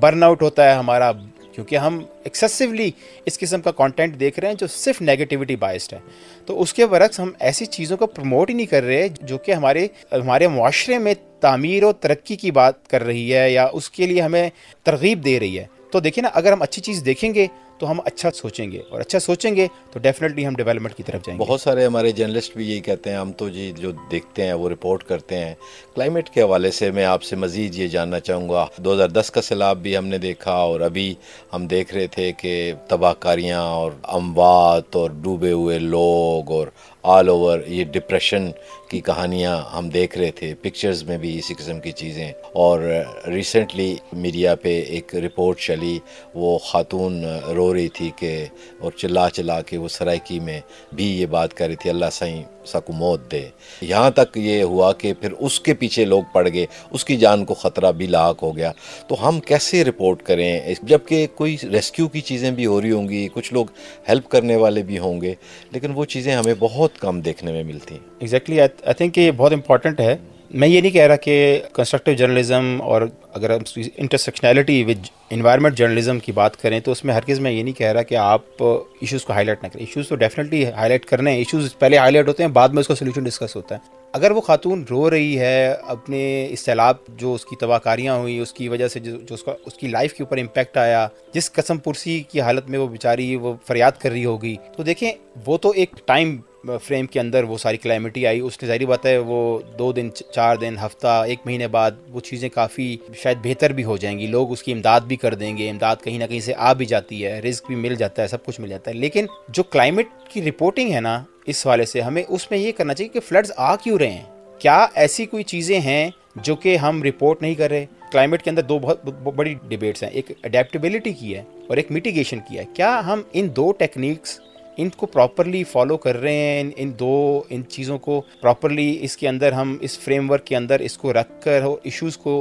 [0.00, 1.12] برن آؤٹ ہوتا ہے ہمارا۔
[1.52, 2.90] کیونکہ ہم ایکسیسولی
[3.24, 5.98] اس قسم کا کانٹینٹ دیکھ رہے ہیں جو صرف نیگیٹیوٹی باعث ہے۔
[6.46, 9.52] تو اس کے برعکس ہم ایسی چیزوں کو پروموٹ ہی نہیں کر رہے جو کہ
[9.52, 14.06] ہمارے ہمارے معاشرے میں تعمیر و ترقی کی بات کر رہی ہے یا اس کے
[14.06, 14.48] لیے ہمیں
[14.82, 17.46] ترغیب دے رہی ہے۔ تو دیکھیں نا، اگر ہم اچھی چیز دیکھیں گے
[17.82, 21.26] تو ہم اچھا سوچیں گے اور اچھا سوچیں گے تو ڈیفینیٹلی ہم ڈیولپمنٹ کی طرف
[21.26, 24.44] جائیں گے۔ بہت سارے ہمارے جرنلسٹ بھی یہی کہتے ہیں، ہم تو جی جو دیکھتے
[24.44, 25.54] ہیں وہ رپورٹ کرتے ہیں۔
[25.94, 29.30] کلائمیٹ کے حوالے سے میں آپ سے مزید یہ جاننا چاہوں گا۔ دو ہزار دس
[29.30, 31.14] کا سیلاب بھی ہم نے دیکھا اور ابھی
[31.52, 36.66] ہم دیکھ رہے تھے کہ تباہ کاریاں اور اموات اور ڈوبے ہوئے لوگ اور
[37.02, 38.50] آل اوور یہ ڈپریشن
[38.88, 42.80] کی کہانیاں ہم دیکھ رہے تھے پکچرز میں بھی اسی قسم کی چیزیں۔ اور
[43.26, 45.98] ریسنٹلی میڈیا پہ ایک رپورٹ چلی،
[46.34, 48.46] وہ خاتون رو رہی تھی کہ
[48.80, 50.60] اور چلا چلا کے وہ سرائکی میں
[50.94, 53.48] بھی یہ بات کر رہی تھی، اللہ سائیں۔ سکو موت دے۔
[53.80, 57.44] یہاں تک یہ ہوا کہ پھر اس کے پیچھے لوگ پڑ گئے، اس کی جان
[57.44, 58.72] کو خطرہ بھی لاحق ہو گیا۔
[59.08, 63.28] تو ہم کیسے رپورٹ کریں؟ جبکہ کوئی ریسکیو کی چیزیں بھی ہو رہی ہوں گی،
[63.32, 63.66] کچھ لوگ
[64.08, 65.34] ہیلپ کرنے والے بھی ہوں گے،
[65.70, 69.52] لیکن وہ چیزیں ہمیں بہت کم دیکھنے میں ملتی ہیں ایگزیکٹلی آئی تھنک یہ بہت
[69.52, 70.16] امپورٹنٹ ہے۔
[70.54, 73.02] میں یہ نہیں کہہ رہا کہ کنسٹرکٹیو جرنلزم اور
[73.34, 73.50] اگر
[73.96, 77.78] انٹرسیکشنالٹی ود انوائرمنٹ جرنلزم کی بات کریں تو اس میں ہر کس میں یہ نہیں
[77.78, 81.04] کہہ رہا کہ آپ ایشوز کو ہائی لائٹ نہ کریں۔ ایشوز تو ڈیفینیٹلی ہائی لائٹ
[81.04, 83.74] کرنے ہیں۔ ایشوز پہلے ہائی لائٹ ہوتے ہیں، بعد میں اس کا سلیوشن ڈسکس ہوتا
[83.74, 83.80] ہے۔
[84.12, 88.38] اگر وہ خاتون رو رہی ہے اپنے اس سیلاب جو اس کی تباہ کاریاں ہوئی
[88.38, 91.52] اس کی وجہ سے جو اس کا اس کی لائف کے اوپر امپیکٹ آیا، جس
[91.52, 95.12] قسم پرسی کی حالت میں وہ بیچاری وہ فریاد کر رہی ہوگی، تو دیکھیں
[95.46, 96.36] وہ تو ایک ٹائم
[96.82, 100.08] فریم کے اندر وہ ساری کلائمیٹی آئی۔ اس نے ظاہری بات ہے وہ دو دن،
[100.34, 104.26] چار دن، ہفتہ، ایک مہینے بعد وہ چیزیں کافی شاید بہتر بھی ہو جائیں گی۔
[104.26, 106.86] لوگ اس کی امداد بھی کر دیں گے۔ امداد کہیں نہ کہیں سے آ بھی
[106.86, 110.06] جاتی ہے۔ رزق بھی مل جاتا ہے، سب کچھ مل جاتا ہے۔ لیکن جو کلائمیٹ
[110.28, 113.52] کی رپورٹنگ ہے نا، اس والے سے ہمیں اس میں یہ کرنا چاہیے کہ فلڈز
[113.56, 114.24] آ کیوں رہے ہیں؟
[114.58, 118.62] کیا ایسی کوئی چیزیں ہیں جو کہ ہم رپورٹ نہیں کر رہے؟ کلائمیٹ کے اندر
[118.62, 119.04] دو بہت
[119.36, 123.48] بڑی ڈبیٹس ہیں۔ ایک اڈیپٹیبلٹی کی ہے اور ایک میٹیگیشن کی ہے۔ کیا ہم ان
[123.56, 124.40] دو ٹیکنیکس
[124.76, 129.28] ان کو پراپرلی فالو کر رہے ہیں، ان دو ان چیزوں کو پراپرلی اس کے
[129.28, 132.32] اندر ہم اس فریم ورک کے اندر اس کو رکھ کر ایشوز کو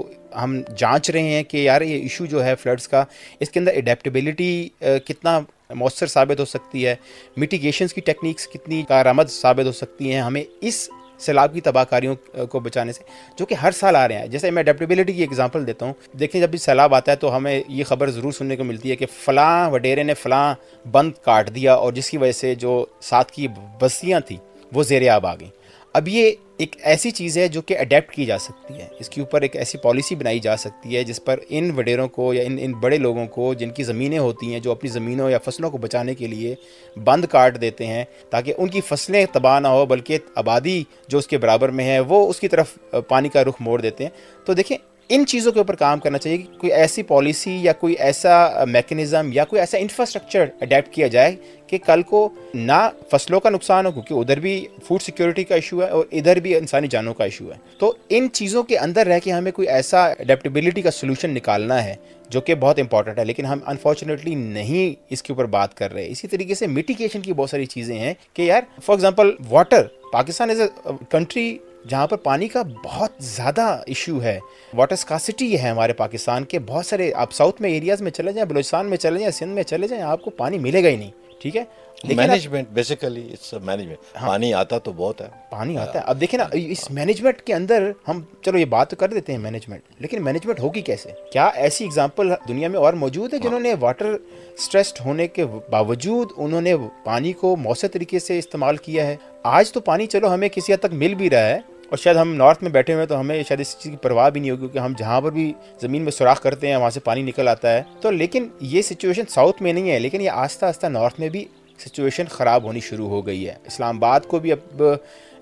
[0.42, 3.04] ہم جانچ رہے ہیں کہ یار یہ ایشو جو ہے فلڈس کا،
[3.40, 4.68] اس کے اندر اڈیپٹیبلٹی
[5.06, 5.40] کتنا
[5.76, 6.96] مؤثر ثابت ہو سکتی ہے
[7.38, 10.90] میٹیگیشنس کی ٹیکنیکس کتنی کارآمد ثابت ہو سکتی ہیں، ہمیں اس
[11.22, 12.16] سیلاب کی تباہ کاریوں
[12.50, 13.04] کو بچانے سے،
[13.38, 16.42] جو کہ ہر سال آ رہے ہیں۔ جیسے میں اڈیپٹیبلٹی کی ایگزامپل دیتا ہوں۔ دیکھیں
[16.42, 19.06] جب بھی سیلاب آتا ہے تو ہمیں یہ خبر ضرور سننے کو ملتی ہے کہ
[19.26, 20.54] فلاں وڈیرے نے فلاں
[20.88, 23.48] بند کاٹ دیا اور جس کی وجہ سے جو ساتھ کی
[23.80, 24.38] بستیاں تھیں
[24.74, 25.61] وہ زیر آب آ گئیں۔
[25.94, 29.22] اب یہ ایک ایسی چیز ہے جو کہ اڈیپٹ کی جا سکتی ہے۔ اس کے
[29.22, 32.58] اوپر ایک ایسی پالیسی بنائی جا سکتی ہے جس پر ان وڈیروں کو یا ان
[32.62, 35.78] ان بڑے لوگوں کو جن کی زمینیں ہوتی ہیں جو اپنی زمینوں یا فصلوں کو
[35.78, 36.56] بچانے کے لیے
[37.04, 41.28] بند کاٹ دیتے ہیں تاکہ ان کی فصلیں تباہ نہ ہو بلکہ آبادی جو اس
[41.28, 42.78] کے برابر میں ہے وہ اس کی طرف
[43.08, 44.12] پانی کا رخ موڑ دیتے ہیں۔
[44.46, 44.78] تو دیکھیں
[45.14, 49.30] ان چیزوں کے اوپر کام کرنا چاہیے کہ کوئی ایسی پالیسی یا کوئی ایسا میکنزم
[49.34, 51.36] یا کوئی ایسا انفراسٹرکچر اڈیپٹ کیا جائے
[51.68, 54.54] کہ کل کو نہ فصلوں کا نقصان ہو، کیونکہ ادھر بھی
[54.88, 58.28] فوڈ سیکیورٹی کا ایشو ہے اور ادھر بھی انسانی جانوں کا ایشو ہے۔ تو ان
[58.34, 61.96] چیزوں کے اندر رہ کے ہمیں کوئی ایسا اڈیپٹیبلٹی کا سولوشن نکالنا ہے
[62.30, 66.08] جو کہ بہت امپورٹنٹ ہے، لیکن ہم انفارچونیٹلی نہیں اس کے اوپر بات کر رہے۔
[66.10, 70.50] اسی طریقے سے میٹیگیشن کی بہت ساری چیزیں ہیں کہ یار for example water Pakistan
[70.50, 70.68] is a
[71.10, 74.40] country جہاں پر پانی کا بہت زیادہ ایشو ہے۔
[74.74, 78.50] واٹر اسکاسٹی ہے ہمارے پاکستان کے۔ بہت سارے آپ ساؤتھ میں ایریاز میں چلے جائیں،
[78.50, 81.12] بلوچستان میں چلے جائیں، سندھ میں چلے جائیں، آپ کو پانی ملے گا ہی نہیں۔
[81.42, 81.64] ٹھیک ہے؟
[82.04, 86.92] مینجمنٹ بیسیکلی مینجمنٹ پانی آتا تو بہت ہے۔ پانی آتا ہے۔ اب دیکھیں نا اس
[86.92, 90.82] مینجمنٹ کے اندر ہم چلو یہ بات تو کر دیتے ہیں مینجمنٹ لیکن مینجمنٹ ہوگی
[90.82, 94.06] کیسے؟ کیا ایسی اگزامپل دنیا میں اور موجود ہے جنہوں نے واٹر
[94.54, 99.72] اسٹریسڈ ہونے کے باوجود انہوں نے پانی کو مؤثر طریقے سے استعمال کیا ہے؟ آج
[99.72, 101.60] تو پانی چلو ہمیں کسی حد تک مل بھی رہا ہے۔
[101.92, 104.42] اور شاید ہم نارتھ میں بیٹھے ہوئے تو ہمیں شاید اس چیز کی پرواہ بھی
[104.42, 107.22] نہیں ہوگی کیونکہ ہم جہاں پر بھی زمین میں سوراخ کرتے ہیں، وہاں سے پانی
[107.22, 110.88] نکل آتا ہے۔ تو لیکن یہ سچویشن ساؤتھ میں نہیں ہے، لیکن یہ آہستہ آہستہ
[110.88, 111.46] نارتھ میں بھی
[111.80, 114.84] سچویشن خراب ہونی شروع ہو گئی ہے۔ اسلام آباد کو بھی اب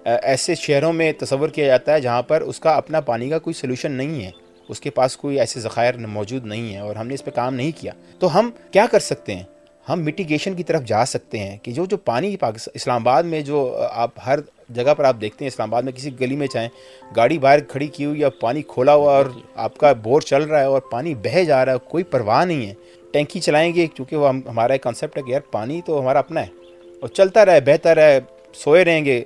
[0.06, 3.54] ایسے شہروں میں تصور کیا جاتا ہے جہاں پر اس کا اپنا پانی کا کوئی
[3.54, 4.32] سلوشن نہیں ہے۔
[4.70, 7.56] اس کے پاس کوئی ایسے ذخائر موجود نہیں ہے اور ہم نے اس پہ کام
[7.56, 9.44] نہیں کیا۔ تو ہم کیا کر سکتے ہیں؟
[9.90, 13.42] ہم میٹیگیشن کی طرف جا سکتے ہیں کہ جو جو پانی پاکستان اسلام آباد میں
[13.42, 16.70] جو آپ ہر جگہ پر آپ دیکھتے ہیں، اسلام آباد میں کسی گلی میں چاہیں
[17.16, 20.60] گاڑی باہر کھڑی کی ہوئی یا پانی کھولا ہوا اور آپ کا بور چل رہا
[20.60, 22.74] ہے اور پانی بہہ جا رہا ہے، کوئی پرواہ نہیں ہے۔
[23.12, 26.42] ٹینکی چلائیں گے، کیونکہ وہ ہمارا ایک کانسیپٹ ہے کہ یار پانی تو ہمارا اپنا
[26.42, 26.48] ہے۔
[27.00, 28.20] اور چلتا رہے بہتر ہے
[28.54, 29.24] سوئے رہیں گے،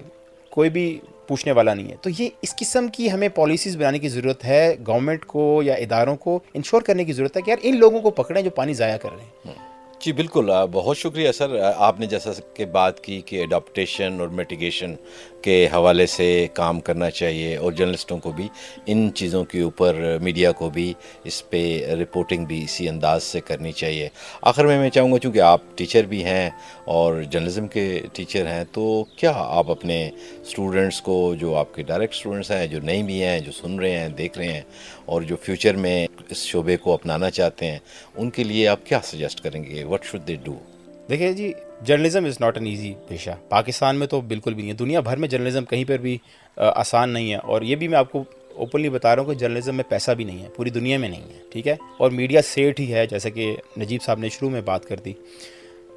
[0.49, 4.09] کوئی بھی پوچھنے والا نہیں ہے۔ تو یہ اس قسم کی ہمیں پالیسیز بنانے کی
[4.09, 7.77] ضرورت ہے گورنمنٹ کو یا اداروں کو انشور کرنے کی ضرورت ہے کہ یار ان
[7.77, 9.53] لوگوں کو پکڑیں جو پانی ضائع کر رہے ہیں۔
[10.01, 14.95] جی بالکل بہت شکریہ سر۔ آپ نے جیسا کہ بات کی کہ اڈاپٹیشن اور میٹیگیشن
[15.43, 18.47] کے حوالے سے کام کرنا چاہیے اور جرنلسٹوں کو بھی،
[18.85, 21.63] ان چیزوں کے اوپر میڈیا کو بھی، اس پہ
[22.01, 24.09] رپورٹنگ بھی اسی انداز سے کرنی چاہیے۔
[24.41, 26.49] آخر میں میں چاہوں گا چونکہ آپ ٹیچر بھی ہیں
[26.85, 29.97] اور جرنلزم کے ٹیچر ہیں، تو کیا آپ اپنے
[30.41, 33.97] اسٹوڈنٹس کو، جو آپ کے ڈائریکٹ اسٹوڈنٹس ہیں، جو نئی بھی ہیں، جو سن رہے
[33.97, 34.61] ہیں، دیکھ رہے ہیں
[35.05, 37.79] اور جو فیوچر میں اس شعبے کو اپنانا چاہتے ہیں،
[38.15, 40.57] ان کے لیے آپ کیا سجیسٹ کریں گے؟ وٹ شوڈ دے ڈو
[41.09, 44.77] دیکھیے جی journalism is not an easy پیشہ۔ پاکستان میں تو بالکل بھی نہیں ہے۔
[44.77, 46.17] دنیا بھر میں جرنلزم کہیں پر بھی
[46.57, 48.23] آسان نہیں ہے۔ اور یہ بھی میں آپ کو
[48.55, 51.21] اوپنلی بتا رہا ہوں کہ جرنلزم میں پیسہ بھی نہیں ہے۔ پوری دنیا میں نہیں
[51.21, 54.61] ہے، ٹھیک ہے؟ اور میڈیا سیٹ ہی ہے جیسا کہ نجیب صاحب نے شروع میں
[54.61, 55.13] بات کر دی۔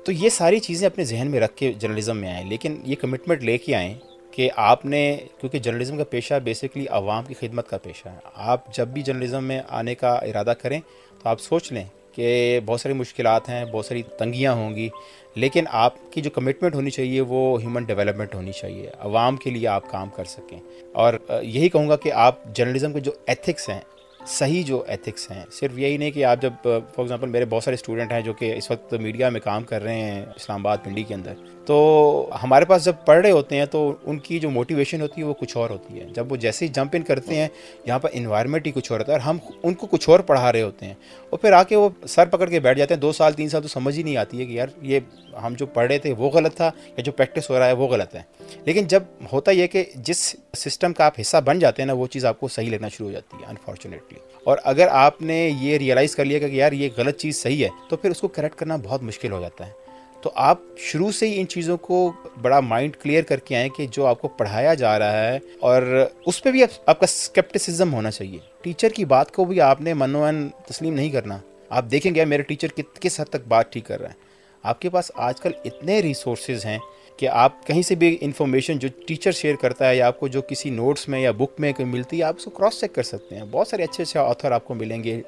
[0.04, 3.42] تو یہ ساری چیزیں اپنے ذہن میں رکھ کے جرنلزم میں آئیں۔ لیکن یہ کمٹمنٹ
[3.42, 3.94] لے کے آئیں
[4.30, 8.74] کہ آپ نے، کیونکہ جرنلزم کا پیشہ بیسکلی عوام کی خدمت کا پیشہ ہے۔ آپ
[8.74, 10.80] جب بھی جرنلزم میں آنے کا ارادہ کریں
[11.22, 11.84] تو آپ سوچ لیں
[12.16, 14.88] کہ بہت ساری مشکلات ہیں، بہت ساری تنگیاں ہوں گی،
[15.34, 19.68] لیکن آپ کی جو کمٹمنٹ ہونی چاہیے وہ ہیومن ڈیولپمنٹ ہونی چاہیے، عوام کے لیے
[19.68, 20.58] آپ کام کر سکیں۔
[20.92, 23.80] اور یہی کہوں گا کہ آپ جرنلزم کے جو ایتھکس ہیں،
[24.26, 27.74] صحیح جو ایتھکس ہیں، صرف یہی نہیں کہ آپ جب فار ایگزامپل میرے بہت سارے
[27.74, 31.02] اسٹوڈنٹ ہیں جو کہ اس وقت میڈیا میں کام کر رہے ہیں اسلام آباد پنڈی
[31.02, 31.34] کے اندر۔
[31.66, 35.26] تو ہمارے پاس جب پڑھ رہے ہوتے ہیں تو ان کی جو موٹیویشن ہوتی ہے
[35.26, 37.48] وہ کچھ اور ہوتی ہے۔ جب وہ جیسے ہی جمپ ان کرتے ہیں،
[37.84, 40.52] یہاں پر انوائرمنٹ ہی کچھ اور ہوتا ہے اور ہم ان کو کچھ اور پڑھا
[40.52, 40.94] رہے ہوتے ہیں۔
[41.30, 43.62] اور پھر آ کے وہ سر پکڑ کے بیٹھ جاتے ہیں۔ دو سال، تین سال
[43.62, 45.00] تو سمجھ ہی نہیں آتی ہے کہ یار یہ
[45.42, 47.88] ہم جو پڑھ رہے تھے وہ غلط تھا یا جو پریکٹس ہو رہا ہے وہ
[47.88, 48.22] غلط ہے۔
[48.64, 49.02] لیکن جب
[49.32, 52.40] ہوتا یہ کہ جس سسٹم کا آپ حصہ بن جاتے ہیں نا، وہ چیز آپ
[52.40, 56.24] کو صحیح لگنا شروع ہو جاتی ہے انفارچونیٹلی اور اگر آپ نے یہ ریئلائز کر
[56.24, 59.02] لیا کہ یار یہ غلط چیز صحیح ہے، تو پھر اس کو کریکٹ کرنا بہت
[59.02, 59.85] مشکل ہو جاتا ہے۔
[60.26, 62.12] تو آپ شروع سے ہی ان چیزوں کو
[62.42, 66.06] بڑا مائنڈ کلیئر کر کے آئیں کہ جو آپ کو پڑھایا جا رہا ہے اور
[66.26, 69.94] اس پہ بھی آپ کا اسکیپٹسزم ہونا چاہیے۔ ٹیچر کی بات کو بھی آپ نے
[69.94, 74.00] منوان تسلیم نہیں کرنا۔ آپ دیکھیں گے میرے ٹیچر کس حد تک بات ٹھیک کر
[74.00, 74.14] رہے ہیں
[74.62, 76.78] آپ کے پاس آج کل اتنے ریسورسز ہیں
[77.16, 80.42] کہ آپ کہیں سے بھی انفارمیشن جو ٹیچر شیئر کرتا ہے یا آپ کو جو
[80.42, 83.02] کسی نوٹس میں یا بک میں کوئی ملتی ہے، آپ اس کو کراس چیک کر
[83.02, 85.20] سکتے ہیں۔ بہت سارے اچھے اچھے آتھر آپ کو ملیں گے۔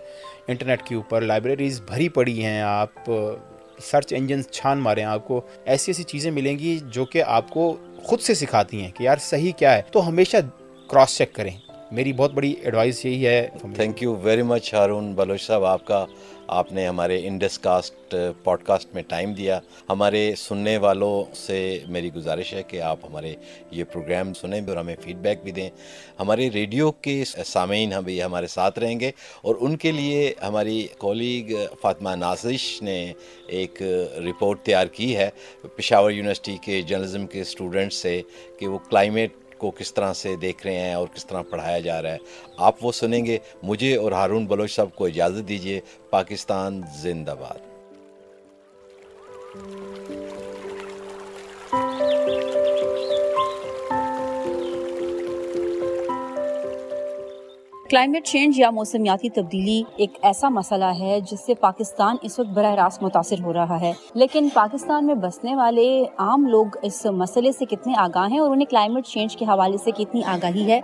[0.48, 3.10] انٹرنیٹ کے اوپر لائبریریز بھری پڑی ہیں، آپ
[3.80, 7.76] سرچ انجن چھان ماریں آپ کو ایسی ایسی چیزیں ملیں گی جو کہ آپ کو
[8.02, 10.36] خود سے سکھاتی ہیں کہ یار صحیح کیا ہے۔ تو ہمیشہ
[10.90, 11.56] کراس چیک کریں۔
[11.92, 16.06] میری بہت بڑی ایڈوائس یہی ہے۔ Thank you very much Haroon Baloch صاحب، آپ کا
[16.48, 19.58] آپ نے ہمارے انڈس کاسٹ پوڈ کاسٹ میں ٹائم دیا۔
[19.88, 23.34] ہمارے سننے والوں سے میری گزارش ہے کہ آپ ہمارے
[23.70, 25.70] یہ پروگرام سنیں بھی اور ہمیں فیڈ بیک بھی دیں۔
[26.20, 29.10] ہمارے ریڈیو کے سامعین ہم بھی ہمارے ساتھ رہیں گے
[29.42, 33.12] اور ان کے لیے ہماری کولیگ uh, فاطمہ نازش نے
[33.46, 35.30] ایک uh, رپورٹ تیار کی ہے۔
[35.76, 38.22] پشاور یونیورسٹی کے جرنلزم کے اسٹوڈنٹ سے
[38.58, 42.02] کہ وہ کلائمیٹ کو کس طرح سے دیکھ رہے ہیں اور کس طرح پڑھایا جا
[42.02, 42.18] رہا ہے،
[42.56, 47.58] آپ وہ سنیں گے۔ مجھے اور ہارون بلوچ صاحب کو اجازت دیجیے پاکستان زندہ باد۔
[57.90, 62.74] کلائمیٹ چینج یا موسمیاتی تبدیلی ایک ایسا مسئلہ ہے جس سے پاکستان اس وقت براہ
[62.74, 67.64] راست متاثر ہو رہا ہے۔ لیکن پاکستان میں بسنے والے عام لوگ اس مسئلے سے
[67.64, 70.80] کتنے آگاہ ہیں اور انہیں کلائمیٹ چینج کے حوالے سے کتنی آگاہی ہے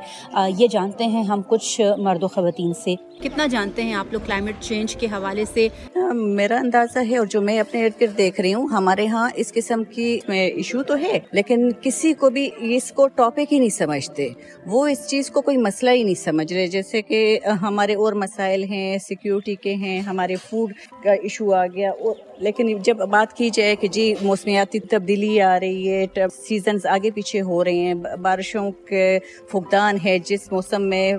[0.58, 4.54] یہ جانتے ہیں ہم کچھ مرد و خواتین سے۔ کتنا جانتے ہیں آپ لوگ کلائمیٹ
[4.60, 8.40] چینج کے حوالے سے؟ ہاں، میرا اندازہ ہے اور جو میں اپنے ارد گرد دیکھ
[8.40, 12.92] رہی ہوں، ہمارے ہاں اس قسم کی ایشو تو ہے، لیکن کسی کو بھی اس
[12.92, 14.28] کو ٹاپک ہی نہیں سمجھتے۔
[14.66, 18.12] وہ اس چیز کو کوئی مسئلہ ہی نہیں سمجھ رہے، جیسے جیسے کہ ہمارے اور
[18.12, 21.90] مسائل ہیں سیکیورٹی کے ہیں، ہمارے فوڈ کا ایشو آ گیا۔
[22.38, 26.04] لیکن جب بات کی جائے کہ جی موسمیاتی تبدیلی آ رہی ہے
[26.48, 29.18] سیزنز آگے پیچھے ہو رہے ہیں بارشوں کے
[29.52, 31.12] فقدان ہے، جس موسم میں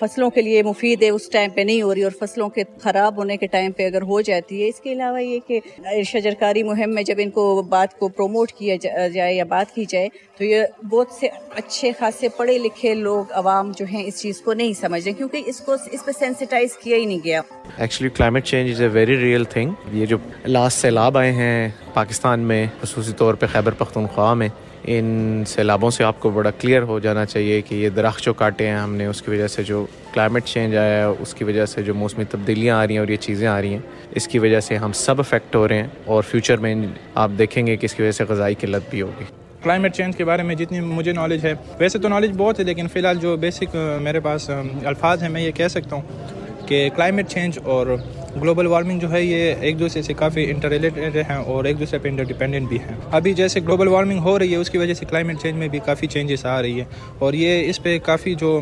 [0.00, 3.16] فصلوں کے لیے مفید ہے، اس ٹائم پہ نہیں ہو رہی اور فصلوں کے خراب
[3.16, 6.94] ہونے کے ٹائم پہ اگر ہو جاتی ہے، اس کے علاوہ یہ کہ شجرکاری مہم
[6.94, 8.76] میں جب ان کو بات کو پروموٹ کیا
[9.12, 13.72] جائے یا بات کی جائے، تو یہ بہت سے اچھے خاصے پڑھے لکھے لوگ، عوام
[13.76, 16.96] جو ہیں، اس چیز کو نہیں سمجھ رہے، کیونکہ اس کو، اس پہ سینسٹائز کیا
[16.96, 17.40] ہی نہیں گیا۔
[17.78, 22.40] Actually climate change is a very real thing یہ جو لاسٹ سیلاب آئے ہیں پاکستان
[22.40, 24.48] میں، خصوصی طور پہ خیبر پختونخوا میں
[24.88, 28.66] ان سیلابوں سے آپ کو بڑا کلیئر ہو جانا چاہیے کہ یہ درخت جو کاٹے
[28.66, 31.66] ہیں، ہم نے اس کی وجہ سے جو کلائمیٹ چینج آیا ہے، اس کی وجہ
[31.66, 33.80] سے جو موسمی تبدیلیاں آ رہی ہیں اور یہ چیزیں آ رہی ہیں،
[34.14, 36.74] اس کی وجہ سے ہم سب افیکٹ ہو رہے ہیں اور فیوچر میں
[37.14, 39.24] آپ دیکھیں گے کہ اس کی وجہ سے غذائی قلت بھی ہوگی۔
[39.62, 42.88] کلائمیٹ چینج کے بارے میں جتنی مجھے نالج ہے، ویسے تو نالج بہت ہے، لیکن
[42.88, 44.50] فی الحال جو بیسک میرے پاس
[44.84, 47.96] الفاظ ہیں، میں یہ کہہ سکتا ہوں کہ کلائمیٹ چینج اور
[48.42, 51.98] گلوبل وارمنگ جو ہے یہ ایک دوسرے سے کافی انٹر ریلیٹڈ ہیں اور ایک دوسرے
[51.98, 54.94] پہ انٹر ڈیپینڈنٹ بھی ہیں۔ ابھی جیسے گلوبل وارمنگ ہو رہی ہے، اس کی وجہ
[54.94, 56.84] سے کلائمیٹ چینج میں بھی کافی چینجز آ رہی ہے۔
[57.18, 58.60] اور یہ اس پہ کافی جو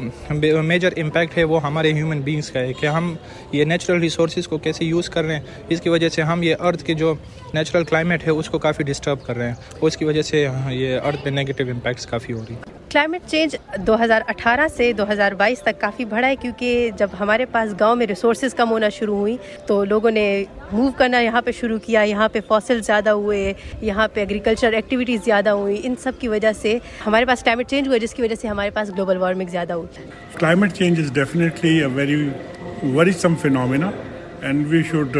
[0.62, 3.14] میجر امپیکٹ ہے وہ ہمارے ہیومن بینگس کا ہے کہ ہم
[3.52, 6.54] یہ نیچرل ریسورسز کو کیسے یوز کر رہے ہیں۔ اس کی وجہ سے ہم یہ
[6.60, 7.14] ارتھ کے جو
[7.54, 10.98] نیچرل کلائمیٹ ہے اس کو کافی ڈسٹرب کر رہے ہیں۔ اس کی وجہ سے یہ
[11.04, 15.04] ارتھ پہ نگیٹو امپیکٹس کافی ہو رہی۔ ہیں کلائمیٹ چینج دو ہزار اٹھارہ سے دو
[15.12, 18.88] ہزار بائیس تک کافی بڑھا ہے کیونکہ جب ہمارے پاس گاؤں میں ریسورسز کم ہونا
[18.88, 19.36] شروع ہوئی
[19.66, 24.08] تو لوگوں نے موو کرنا یہاں پہ شروع کیا۔ یہاں پہ فاسل زیادہ ہوئے یہاں
[24.14, 27.96] پہ ایگریکلچر ایکٹیویٹیز زیادہ ہوئی۔ ان سب کی وجہ سے ہمارے پاس کلائمیٹ چینج ہوا
[27.96, 30.02] جس کی وجہ سے ہمارے پاس گلوبل وارمنگ زیادہ ہوئی۔
[30.38, 32.28] Climate change is definitely a very
[32.82, 33.90] very some phenomena
[34.42, 35.16] and we should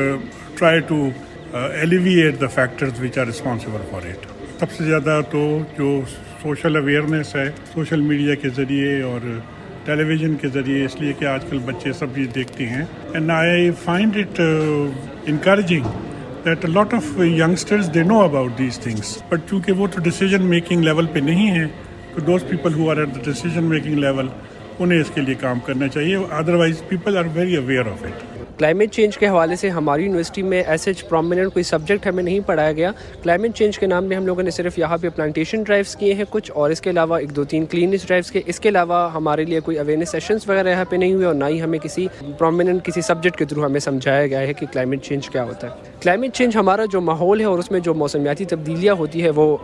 [0.59, 1.09] try to
[1.55, 4.27] alleviate the factors which are responsible for it
[4.61, 6.01] سب سے زیادہ تو جو
[6.43, 9.21] سوشل اویئرنیس ہے سوشل میڈیا کے ذریعے اور
[9.85, 13.31] ٹیلی ویژن کے ذریعے اس لیے کہ آج کل بچے سب یہ دیکھتے ہیں and
[13.31, 14.41] I find it
[15.27, 15.85] encouraging
[16.45, 20.85] that lot of youngsters they know about these things but چونکہ وہ تو ڈیسیجن میکنگ
[20.85, 21.67] لیول پہ نہیں ہیں
[22.15, 24.29] تو those people who are at the decision making level
[24.79, 28.93] انہیں اس کے لیے کام کرنا چاہیے otherwise people are very aware of it climate
[28.93, 32.91] change کے حوالے سے ہماری یونیورسٹی میں ایسے پرومیننٹ کوئی سبجیکٹ ہمیں نہیں پڑھایا گیا۔
[33.23, 36.25] کلائمیٹ چینج کے نام میں ہم لوگوں نے صرف یہاں پہ پلانٹیشن ڈرائیوس کیے ہیں
[36.31, 39.45] کچھ اور اس کے علاوہ ایک دو تین کلینس ڈرائیوس کے۔ اس کے علاوہ ہمارے
[39.45, 42.07] لیے کوئی اویئرنیس سیشنس وغیرہ یہاں پہ نہیں ہوئے اور نہ ہی ہمیں کسی
[42.39, 45.73] پرومیننٹ کسی سبجیکٹ کے تھرو ہمیں سمجھایا گیا ہے کہ کلائمیٹ چینج کیا ہوتا ہے۔
[46.01, 49.57] کلائمیٹ چینج ہمارا جو ماحول ہے اور اس میں جو موسمیاتی تبدیلیاں ہوتی ہے وہ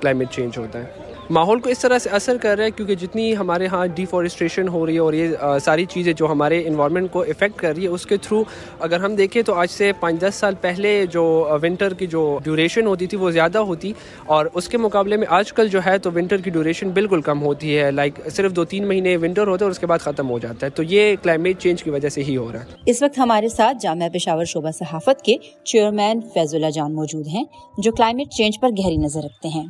[0.00, 3.36] کلائمیٹ چینج ہوتا ہے۔ ماحول کو اس طرح سے اثر کر رہا ہے کیونکہ جتنی
[3.36, 5.28] ہمارے ہاں ڈیفارسٹریشن ہو رہی ہے اور یہ
[5.64, 8.42] ساری چیزیں جو ہمارے انوائرمنٹ کو افیکٹ کر رہی ہے، اس کے تھرو
[8.80, 11.24] اگر ہم دیکھیں تو آج سے پانچ دس سال پہلے جو
[11.62, 13.92] ونٹر کی جو ڈیوریشن ہوتی تھی وہ زیادہ ہوتی
[14.26, 17.42] اور اس کے مقابلے میں آج کل جو ہے تو ونٹر کی ڈیوریشن بالکل کم
[17.42, 20.30] ہوتی ہے لائک صرف دو تین مہینے ونٹر ہوتا ہے اور اس کے بعد ختم
[20.30, 23.02] ہو جاتا ہے۔ تو یہ کلائمیٹ چینج کی وجہ سے ہی ہو رہا ہے۔ اس
[23.02, 27.44] وقت ہمارے ساتھ جامعہ پشاور شعبہ صحافت کے چیئرمین فیض اللہ جان موجود ہیں،
[27.78, 29.66] جو کلائمیٹ چینج پر گہری نظر رکھتے ہیں۔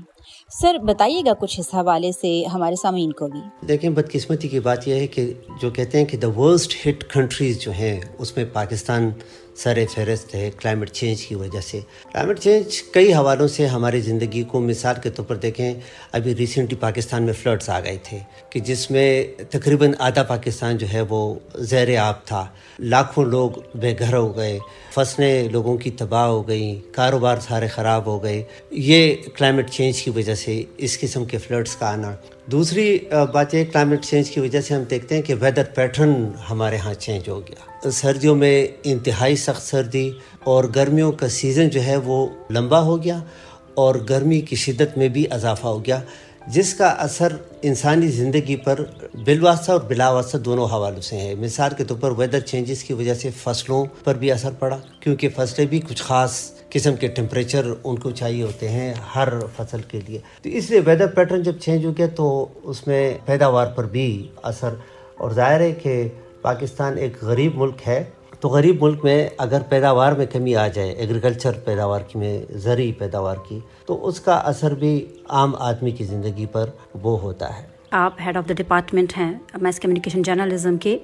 [0.50, 4.88] سر، بتائیے گا کچھ اس حوالے سے ہمارے سامعین کو بھی۔ دیکھیں، بدقسمتی کی بات
[4.88, 5.32] یہ ہے کہ
[5.62, 9.10] جو کہتے ہیں کہ دا ورسٹ ہٹ کنٹریز جو ہیں، اس میں پاکستان
[9.62, 11.80] سر فہرست ہے کلائمیٹ چینج کی وجہ سے۔
[12.12, 15.72] کلائمیٹ چینج کئی حوالوں سے ہماری زندگی کو مثال کے طور پر دیکھیں،
[16.12, 18.18] ابھی ریسنٹلی پاکستان میں فلڈس آ گئے تھے
[18.50, 21.34] کہ جس میں تقریباً آدھا پاکستان جو ہے وہ
[21.70, 22.46] زیر آب تھا۔
[22.78, 24.58] لاکھوں لوگ بے گھر ہو گئے،
[24.94, 30.10] فصلیں لوگوں کی تباہ ہو گئیں، کاروبار سارے خراب ہو گئے۔ یہ کلائمیٹ چینج کی
[30.10, 32.12] وجہ سے اس قسم کے فلڈس کا آنا۔
[32.52, 32.98] دوسری
[33.32, 36.14] بات یہ کلائمیٹ چینج کی وجہ سے ہم دیکھتے ہیں کہ ویدر پیٹرن
[36.50, 40.10] ہمارے ہاں چینج ہو گیا۔ سردیوں میں انتہائی سخت سردی
[40.44, 43.18] اور گرمیوں کا سیزن جو ہے وہ لمبا ہو گیا
[43.74, 46.00] اور گرمی کی شدت میں بھی اضافہ ہو گیا،
[46.46, 48.80] جس کا اثر انسانی زندگی پر
[49.24, 52.94] بالواسطہ اور بلا واسطہ دونوں حوالوں سے ہے۔ مثال کے طور پر ویدر چینجز کی
[52.94, 57.72] وجہ سے فصلوں پر بھی اثر پڑا، کیونکہ فصلیں بھی کچھ خاص قسم کے ٹمپریچر
[57.84, 61.58] ان کو چاہیے ہوتے ہیں ہر فصل کے لیے۔ تو اس لیے ویدر پیٹرن جب
[61.58, 64.74] چینج ہو گیا تو اس میں پیداوار پر بھی اثر
[65.16, 66.08] اور ظاہر ہے کہ
[66.48, 68.02] پاکستان ایک غریب ملک ہے،
[68.40, 72.34] تو غریب ملک میں اگر پیداوار میں کمی آ جائے ایگریکلچر پیداوار کی میں
[72.64, 74.92] زرعی پیداوار کی، تو اس کا اثر بھی
[75.28, 76.70] عام آدمی کی زندگی پر
[77.02, 80.96] وہ ہوتا ہے۔ آپ ہیڈ آف دا ڈپارٹمنٹ ہیں میس کمیونیکیشن جرنلزم کے۔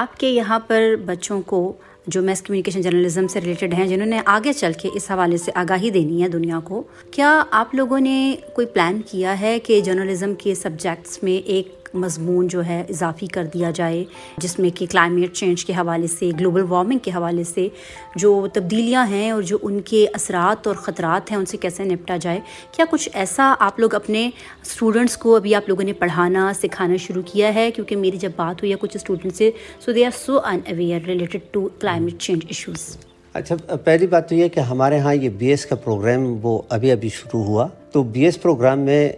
[0.00, 1.72] آپ کے یہاں پر بچوں کو
[2.06, 5.52] جو میس کمیونیکیشن جرنلزم سے ریلیٹڈ ہیں، جنہوں نے آگے چل کے اس حوالے سے
[5.54, 10.34] آگاہی دینی ہے دنیا کو، کیا آپ لوگوں نے کوئی پلان کیا ہے کہ جرنلزم
[10.34, 14.04] کے سبجیکٹس میں ایک مضمون جو ہے اضافی کر دیا جائے،
[14.38, 17.68] جس میں کہ کلائمیٹ چینج کے حوالے سے گلوبل وارمنگ کے حوالے سے
[18.16, 22.16] جو تبدیلیاں ہیں اور جو ان کے اثرات اور خطرات ہیں، ان سے کیسے نپٹا
[22.16, 22.40] جائے؟
[22.72, 24.30] کیا کچھ ایسا آپ لوگ اپنے
[24.62, 28.62] اسٹوڈنٹس کو ابھی آپ لوگوں نے پڑھانا، سکھانا شروع کیا ہے؟ کیونکہ میری جب بات
[28.62, 29.50] ہوئی ہے کچھ اسٹوڈنٹ سے
[29.84, 32.96] so they are so unaware related to climate change issues
[33.34, 36.90] اچھا پہلی بات تو یہ کہ ہمارے ہاں یہ بی ایس کا پروگرام وہ ابھی
[36.90, 39.12] ابھی شروع ہوا۔ تو بی ایس پروگرام میں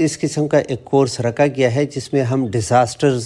[0.00, 3.24] اس قسم کا ایک کورس رکھا گیا ہے جس میں ہم ڈیزاسٹرز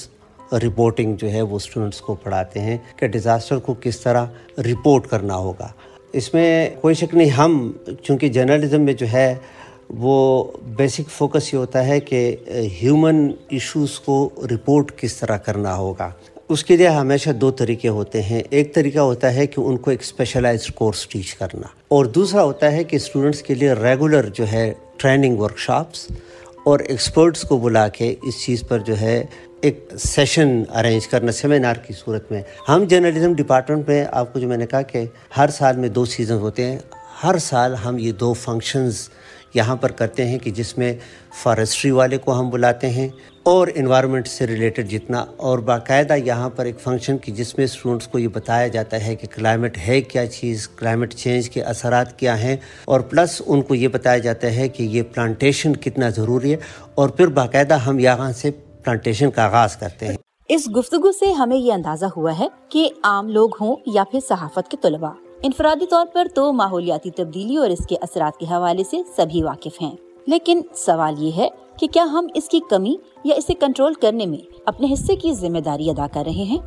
[0.53, 4.27] رپورٹنگ جو ہے وہ اسٹوڈنٹس کو پڑھاتے ہیں کہ ڈیزاسٹر کو کس طرح
[4.59, 5.69] رپورٹ کرنا ہوگا۔
[6.13, 9.35] اس میں کوئی شک نہیں، ہم چونکہ جرنلزم میں جو ہے
[9.91, 10.45] وہ
[10.77, 12.37] بیسک فوکس یہ ہوتا ہے کہ
[12.83, 16.11] ہیومن ایشوز کو رپورٹ کس طرح کرنا ہوگا۔
[16.49, 19.91] اس کے لیے ہمیشہ دو طریقے ہوتے ہیں۔ ایک طریقہ ہوتا ہے کہ ان کو
[19.91, 24.53] ایک اسپیشلائزڈ کورس ٹیچ کرنا، اور دوسرا ہوتا ہے کہ اسٹوڈنٹس کے لیے ریگولر جو
[24.53, 26.07] ہے ٹریننگ ورکشاپس
[26.65, 29.27] اور ایکسپرٹس کو بلا کے اس چیز پر جو ہے
[29.61, 34.49] ایک سیشن ارینج کرنا سیمینار کی صورت میں۔ ہم جرنلزم ڈپارٹمنٹ میں، آپ کو جو
[34.49, 35.05] میں نے کہا کہ
[35.37, 36.79] ہر سال میں دو سیزن ہوتے ہیں۔
[37.25, 39.09] ہر سال ہم یہ دو فنکشنز
[39.55, 40.93] یہاں پر کرتے ہیں کہ جس میں
[41.43, 43.09] فارسٹری والے کو ہم بلاتے ہیں۔
[43.45, 48.09] اور انوائرمنٹ سے ریلیٹڈ جتنا اور باقاعدہ یہاں پر ایک فنکشن کی جس میں اسٹوڈنٹس
[48.09, 52.39] کو یہ بتایا جاتا ہے کہ کلائمیٹ ہے کیا چیز کلائمیٹ چینج کے اثرات کیا
[52.43, 56.57] ہیں، اور پلس ان کو یہ بتایا جاتا ہے کہ یہ پلانٹیشن کتنا ضروری ہے،
[56.95, 58.51] اور پھر باقاعدہ ہم یہاں سے
[58.85, 60.17] پلانٹیشن کا آغاز کرتے ہیں۔
[60.49, 64.71] اس گفتگو سے ہمیں یہ اندازہ ہوا ہے کہ عام لوگ ہوں یا پھر صحافت
[64.71, 69.03] کے طلباء۔ انفرادی طور پر تو ماحولیاتی تبدیلی اور اس کے اثرات کے حوالے سے
[69.17, 69.95] سبھی واقف ہیں۔
[70.27, 71.49] لیکن سوال یہ ہے
[71.79, 75.59] کہ کیا ہم اس کی کمی یا اسے کنٹرول کرنے میں اپنے حصے کی ذمہ
[75.59, 76.59] داری ادا کر رہے ہیں؟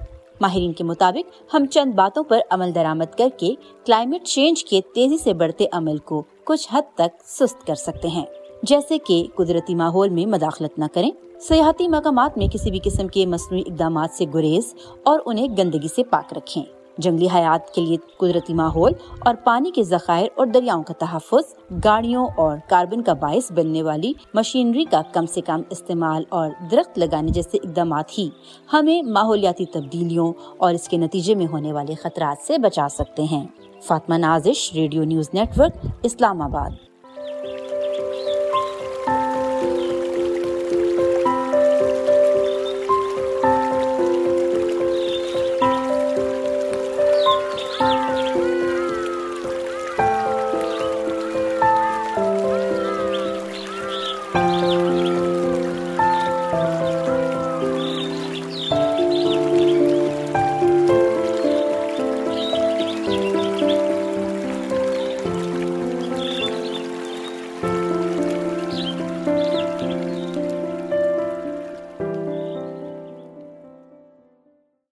[0.41, 3.53] ماہرین کے مطابق، ہم چند باتوں پر عمل درآمد کر کے
[3.85, 8.25] کلائمیٹ چینج کے تیزی سے بڑھتے عمل کو کچھ حد تک سست کر سکتے ہیں۔
[8.63, 13.25] جیسے کہ قدرتی ماحول میں مداخلت نہ کریں۔ سیاحتی مقامات میں کسی بھی قسم کے
[13.25, 16.63] مصنوعی اقدامات سے گریز اور انہیں گندگی سے پاک رکھیں۔
[16.97, 22.27] جنگلی حیات کے لیے قدرتی ماحول اور پانی کے ذخائر اور دریاؤں کا تحفظ، گاڑیوں
[22.37, 27.31] اور کاربن کا باعث بننے والی مشینری کا کم سے کم استعمال اور درخت لگانے
[27.31, 28.29] جیسے اقدامات ہی
[28.73, 33.47] ہمیں ماحولیاتی تبدیلیوں اور اس کے نتیجے میں ہونے والے خطرات سے بچا سکتے ہیں۔
[33.83, 35.29] Fatima Nazish, radio news
[35.59, 35.85] network,
[36.41, 36.69] Islamabad.